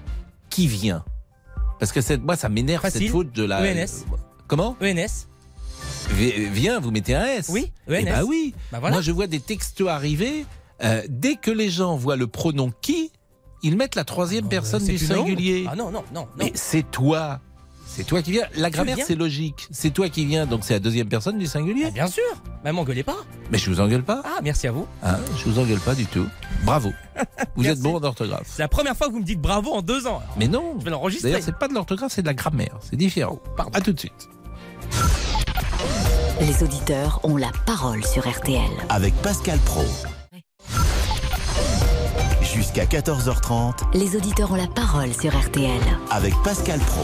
[0.52, 1.04] qui viens,
[1.80, 3.62] parce que cette, moi ça m'énerve cette faute de la.
[3.62, 4.06] ENS.
[4.48, 5.28] Comment ENS.
[6.12, 7.48] Vi- Viens, vous mettez un S.
[7.50, 8.06] Oui, Eh ENS.
[8.06, 8.54] bah oui.
[8.72, 8.96] Bah voilà.
[8.96, 10.46] Moi je vois des textos arriver.
[10.84, 13.12] euh, dès que les gens voient le pronom qui,
[13.64, 15.66] ils mettent la troisième personne du singulier.
[15.70, 16.28] Ah non, non, non, non.
[16.38, 17.42] Mais c'est toi.
[17.98, 18.46] C'est toi qui viens.
[18.56, 19.68] La grammaire, c'est logique.
[19.72, 21.86] C'est toi qui viens, donc c'est la deuxième personne du singulier.
[21.88, 22.22] Ah, bien sûr.
[22.64, 23.16] Bah m'engueulez pas.
[23.52, 24.22] Mais je vous engueule pas.
[24.24, 24.86] Ah, merci à vous.
[25.02, 26.28] Hein, je vous engueule pas du tout.
[26.64, 26.94] Bravo.
[27.56, 28.44] Vous êtes bon en orthographe.
[28.46, 30.22] C'est la première fois que vous me dites bravo en deux ans.
[30.38, 30.76] Mais non.
[30.78, 31.30] Je vais l'enregistrer.
[31.32, 32.78] D'ailleurs, c'est pas de l'orthographe, c'est de la grammaire.
[32.88, 33.40] C'est différent.
[33.74, 34.30] À tout de suite.
[36.40, 38.62] Les auditeurs ont la parole sur RTL.
[38.90, 39.86] Avec Pascal Pro.
[42.44, 45.82] Jusqu'à 14h30 Les auditeurs ont la parole sur RTL.
[46.12, 47.04] avec Pascal Pro.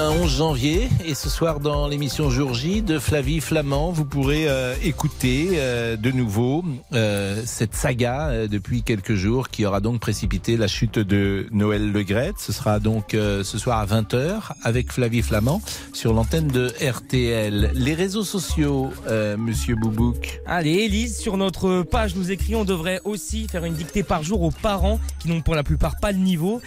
[0.00, 4.48] Un 11 janvier et ce soir dans l'émission Jour J de Flavie Flamand, vous pourrez
[4.48, 10.56] euh, écouter euh, de nouveau euh, cette saga depuis quelques jours qui aura donc précipité
[10.56, 12.36] la chute de Noël Le Graët.
[12.38, 15.60] Ce sera donc ce soir à 20h avec Flavie Flamand
[15.92, 17.72] sur l'antenne de RTL.
[17.74, 18.88] Les réseaux sociaux,
[19.36, 20.40] Monsieur Boubouk.
[20.46, 24.40] Allez, Élise, sur notre page, nous écrit on devrait aussi faire une dictée par jour
[24.40, 26.62] aux parents qui n'ont pour la plupart pas le niveau.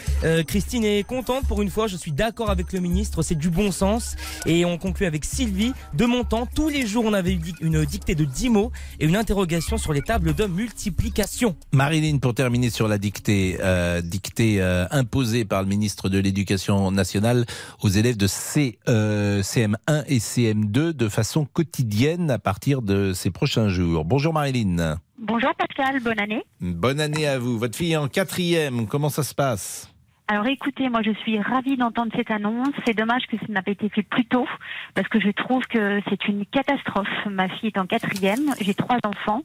[0.46, 3.72] Christine est contente pour une fois, je suis d'accord avec le ministre, c'est du bon
[3.72, 4.16] sens.
[4.46, 5.74] Et on conclut avec Sylvie.
[5.94, 9.16] De mon temps, tous les jours, on avait une dictée de 10 mots et une
[9.16, 11.56] interrogation sur les tables de multiplication.
[11.72, 16.92] Marilyn, pour terminer sur la dictée, euh, dictée euh, imposée par le ministre de l'Éducation
[16.92, 17.46] nationale
[17.82, 23.32] aux élèves de C, euh, CM1 et CM2 de façon quotidienne à partir de ces
[23.32, 24.06] prochains jours.
[24.06, 24.98] Bonjour Marilyn.
[25.18, 26.44] Bonjour Pascal, bonne année.
[26.60, 27.58] Bonne année à vous.
[27.58, 28.88] Votre fille est en quatrième.
[28.88, 29.93] Comment ça se passe?
[30.30, 32.70] Alors écoutez, moi je suis ravie d'entendre cette annonce.
[32.86, 34.48] C'est dommage que ça n'a pas été fait plus tôt
[34.96, 37.10] parce que je trouve que c'est une catastrophe.
[37.30, 39.42] Ma fille est en quatrième, j'ai trois enfants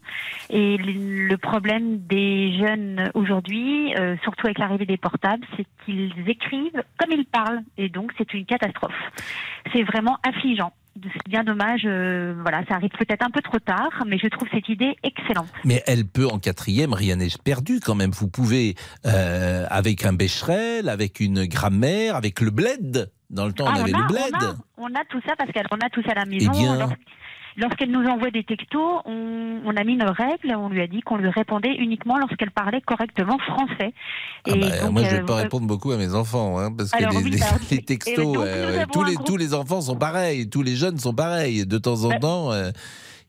[0.51, 6.83] et le problème des jeunes aujourd'hui, euh, surtout avec l'arrivée des portables, c'est qu'ils écrivent
[6.97, 8.95] comme ils parlent et donc c'est une catastrophe.
[9.73, 10.73] C'est vraiment affligeant.
[11.01, 14.49] C'est bien dommage, euh, voilà, ça arrive peut-être un peu trop tard, mais je trouve
[14.53, 15.47] cette idée excellente.
[15.65, 18.11] Mais elle peut en quatrième, rien n'est perdu quand même.
[18.11, 18.75] Vous pouvez,
[19.07, 23.13] euh, avec un Becherel, avec une grammaire, avec le bled.
[23.31, 24.35] Dans le temps, on Ah, avait a, le bled.
[24.79, 26.51] On a, on a tout ça parce qu'on a tout ça à la maison.
[26.55, 26.89] Eh bien-
[27.59, 31.01] Lorsqu'elle nous envoie des textos, on, on a mis une règle, on lui a dit
[31.01, 33.93] qu'on lui répondait uniquement lorsqu'elle parlait correctement français.
[34.49, 36.93] Ah bah, donc, moi, je vais euh, pas répondre beaucoup à mes enfants, hein, parce
[36.93, 40.49] que les, oui, bah, les et textos, donc, euh, les, tous les enfants sont pareils,
[40.49, 41.67] tous les jeunes sont pareils.
[41.67, 42.71] De temps en Bah- temps, euh,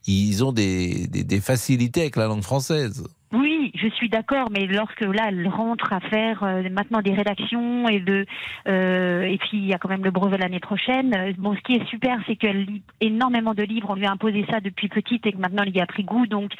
[0.06, 3.06] ils ont des, des, des facilités avec la langue française.
[3.32, 7.88] Oui, je suis d'accord, mais lorsque là, elle rentre à faire euh, maintenant des rédactions
[7.88, 8.26] et de,
[8.66, 11.14] euh, et puis il y a quand même le brevet l'année prochaine.
[11.14, 13.90] euh, Bon, ce qui est super, c'est qu'elle lit énormément de livres.
[13.90, 16.26] On lui a imposé ça depuis petite et que maintenant elle y a pris goût.
[16.26, 16.50] Donc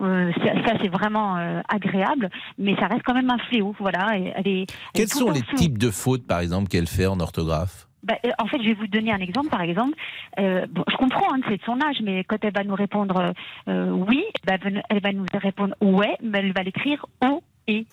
[0.00, 1.34] euh, ça, ça, c'est vraiment
[1.68, 3.74] agréable, mais ça reste quand même un fléau.
[3.78, 4.18] Voilà.
[4.18, 7.06] Et elle est, elle est Quels sont les types de fautes, par exemple, qu'elle fait
[7.06, 7.86] en orthographe?
[8.04, 9.48] Bah, euh, en fait, je vais vous donner un exemple.
[9.48, 9.94] Par exemple,
[10.38, 13.32] euh, bon, je comprends, hein, c'est de son âge, mais quand elle va nous répondre
[13.68, 14.54] euh, oui, bah,
[14.90, 17.86] elle va- nous répondre ouais, mais elle va l'écrire o et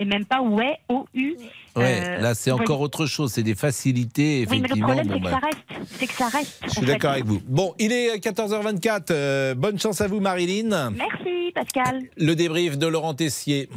[0.00, 1.34] et même pas ouais o u.
[1.74, 4.86] Ouais, Euh, là c'est encore autre chose, c'est des facilités, Oui, mais le effectivement.
[4.94, 5.30] problème, c'est que bah.
[5.30, 5.88] ça reste.
[5.98, 6.60] C'est que ça reste.
[6.66, 7.40] Je suis d'accord avec vous.
[7.48, 9.10] Bon, il est 14h24.
[9.10, 10.90] euh, bonne chance à vous, Marilyn.
[10.90, 12.02] Merci, Pascal.
[12.16, 13.68] Le débrief de Laurent Tessier.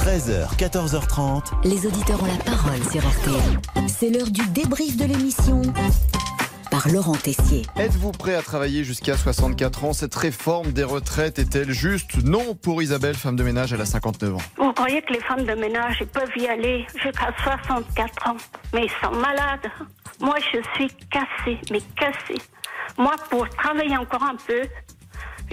[0.00, 1.68] 13h, 14h30.
[1.68, 3.86] Les auditeurs ont la parole sur RTL.
[3.86, 5.60] C'est l'heure du débrief de l'émission
[6.70, 7.66] par Laurent Tessier.
[7.76, 9.92] Êtes-vous prêt à travailler jusqu'à 64 ans?
[9.92, 12.24] Cette réforme des retraites est-elle juste?
[12.24, 14.42] Non pour Isabelle, femme de ménage, elle a 59 ans.
[14.56, 18.36] Vous croyez que les femmes de ménage peuvent y aller jusqu'à 64 ans?
[18.72, 19.70] Mais ils sont malades.
[20.18, 22.40] Moi, je suis cassée, mais cassée.
[22.96, 24.62] Moi, pour travailler encore un peu,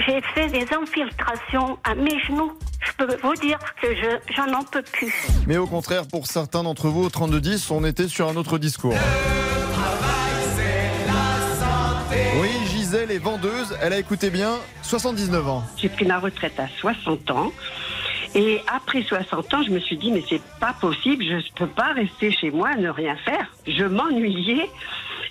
[0.06, 2.54] j'ai fait des infiltrations à mes genoux.
[2.80, 5.14] Je peux vous dire que je j'en en peux plus.
[5.48, 8.96] Mais au contraire, pour certains d'entre vous, au 3210, on était sur un autre discours.
[12.40, 15.64] Oui, Gisèle est vendeuse, elle a écouté bien, 79 ans.
[15.76, 17.52] J'ai pris ma retraite à 60 ans.
[18.36, 21.68] Et après 60 ans, je me suis dit, mais c'est pas possible, je ne peux
[21.68, 23.48] pas rester chez moi ne rien faire.
[23.66, 24.70] Je m'ennuyais.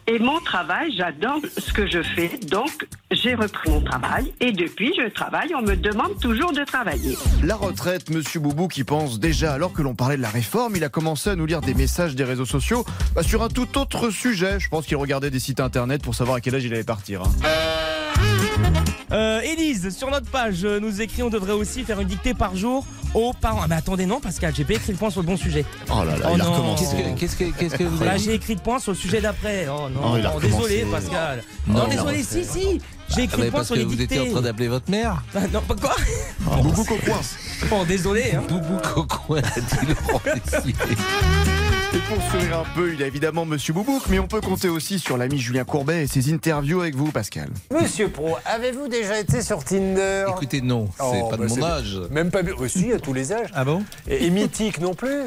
[0.09, 2.39] Et mon travail, j'adore ce que je fais.
[2.49, 4.33] Donc, j'ai repris mon travail.
[4.41, 5.53] Et depuis, je travaille.
[5.57, 7.17] On me demande toujours de travailler.
[7.43, 10.85] La retraite, monsieur Boubou qui pense déjà, alors que l'on parlait de la réforme, il
[10.85, 12.85] a commencé à nous lire des messages des réseaux sociaux
[13.17, 14.61] bah, sur un tout autre sujet.
[14.61, 17.23] Je pense qu'il regardait des sites internet pour savoir à quel âge il allait partir.
[17.23, 17.96] hein.
[19.13, 22.57] Euh, Élise, sur notre page, euh, nous écrit on devrait aussi faire une dictée par
[22.57, 23.61] jour aux parents.
[23.63, 25.65] Ah, mais attendez, non, Pascal, j'ai pas écrit le point sur le bon sujet.
[25.91, 26.53] Oh là là, Oh il a non.
[26.53, 26.85] recommencé.
[26.85, 28.99] Qu'est-ce que- qu'est-ce que, qu'est-ce que vous Là, avez j'ai écrit le point sur le
[28.99, 29.69] sujet d'après.
[29.71, 30.85] Oh non, Oh, il a non, désolé.
[30.91, 31.43] Pascal.
[31.69, 32.81] Non, Non, désolé, si, si.
[33.15, 34.17] J'ai écrit Ah, le point parce sur que les vous dictées.
[34.17, 35.95] étiez en train d'appeler votre mère Ah, non, pas quoi
[36.41, 37.37] Boubou cocoince.
[37.71, 38.33] Bon, désolé.
[38.35, 38.43] Hein.
[38.49, 40.75] Boubou Cocoin, a dit Laurent Tessier.
[41.95, 44.69] Et pour sourire un peu, il y a évidemment Monsieur Boubouk, mais on peut compter
[44.69, 47.49] aussi sur l'ami Julien Courbet et ses interviews avec vous, Pascal.
[47.73, 50.27] Monsieur Pro, avez-vous déjà été sur Tinder?
[50.29, 51.99] Écoutez, non, c'est Oh, pas de bah, mon âge.
[52.11, 52.41] Même pas.
[52.59, 53.51] Oh, si, à tous les âges.
[53.55, 53.83] Ah bon?
[54.09, 55.23] Et, et mythique non plus?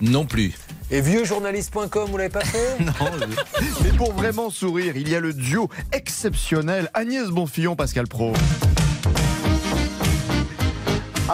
[0.00, 0.52] Non plus.
[0.90, 2.76] Et vieuxjournaliste.com, vous l'avez pas fait?
[2.84, 2.92] Non,
[3.82, 8.32] Mais pour vraiment sourire, il y a le duo exceptionnel Agnès Bonfillon, Pascal Pro.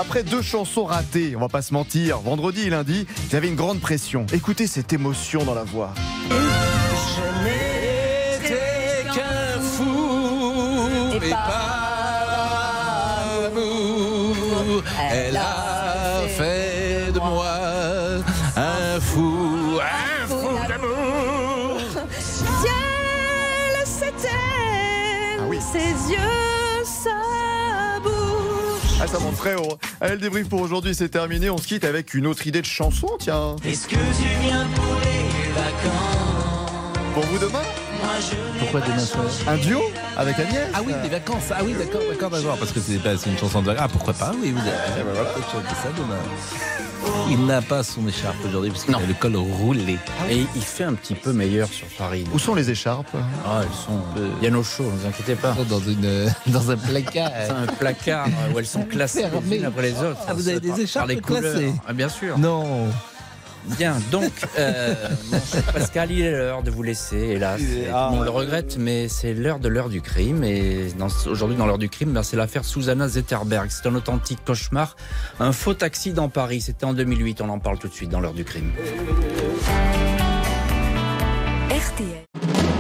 [0.01, 3.49] Après deux chansons ratées, on va pas se mentir, vendredi et lundi, il y avait
[3.49, 4.27] une grande pression.
[4.33, 5.93] Écoutez cette émotion dans la voix.
[6.31, 6.35] Je
[7.45, 10.89] n'étais qu'un fou,
[11.21, 11.51] mais par
[13.47, 17.57] amour, elle a fait de moi
[18.57, 21.81] un fou, un fou d'amour.
[22.21, 24.29] Ciel, c'était
[25.41, 25.59] Ah oui.
[25.73, 26.19] ses yeux,
[29.09, 29.19] ça.
[30.01, 31.51] Allez, le débrief pour aujourd'hui, c'est terminé.
[31.51, 33.57] On se quitte avec une autre idée de chanson, tiens.
[33.65, 37.15] Est-ce que tu viens pour les vacances?
[37.15, 37.88] Pour vous demain?
[38.59, 39.81] Pourquoi demain soir Un duo
[40.17, 41.45] avec Agnès Ah oui, des vacances.
[41.51, 42.57] Ah oui, d'accord, d'accord, d'accord.
[42.59, 42.95] Parce que c'est
[43.31, 43.85] une chanson de vacances.
[43.87, 46.19] Ah pourquoi pas Oui, vous avez peut-être chanté ça demain.
[47.31, 49.99] Il n'a pas son écharpe aujourd'hui parce qu'il a le col roulé.
[50.31, 52.25] Et il fait un petit peu meilleur sur Paris.
[52.33, 53.09] Où sont les écharpes?
[53.47, 54.01] Ah, elles sont.
[54.43, 55.55] Il y en a au chaud, ne vous inquiétez pas.
[55.69, 57.31] Dans, une, dans un placard.
[57.47, 60.19] C'est un placard euh, où elles sont classées les unes après les autres.
[60.29, 61.73] Ah, vous avez des écharpes par les classées couleurs.
[61.87, 62.39] Ah, Bien sûr.
[62.39, 62.89] Non.
[63.67, 64.95] Bien, donc, euh,
[65.31, 67.61] mon cher Pascal, il est l'heure de vous laisser, hélas.
[67.61, 68.11] Est- Et ah.
[68.13, 70.43] On le regrette, mais c'est l'heure de l'heure du crime.
[70.45, 70.87] Et
[71.27, 73.69] aujourd'hui, dans l'heure du crime, ben, c'est l'affaire Susanna Zetterberg.
[73.71, 74.97] C'est un authentique cauchemar.
[75.41, 76.61] Un faux taxi dans Paris.
[76.63, 77.41] C'était en 2008.
[77.43, 78.71] On en parle tout de suite dans l'heure du crime.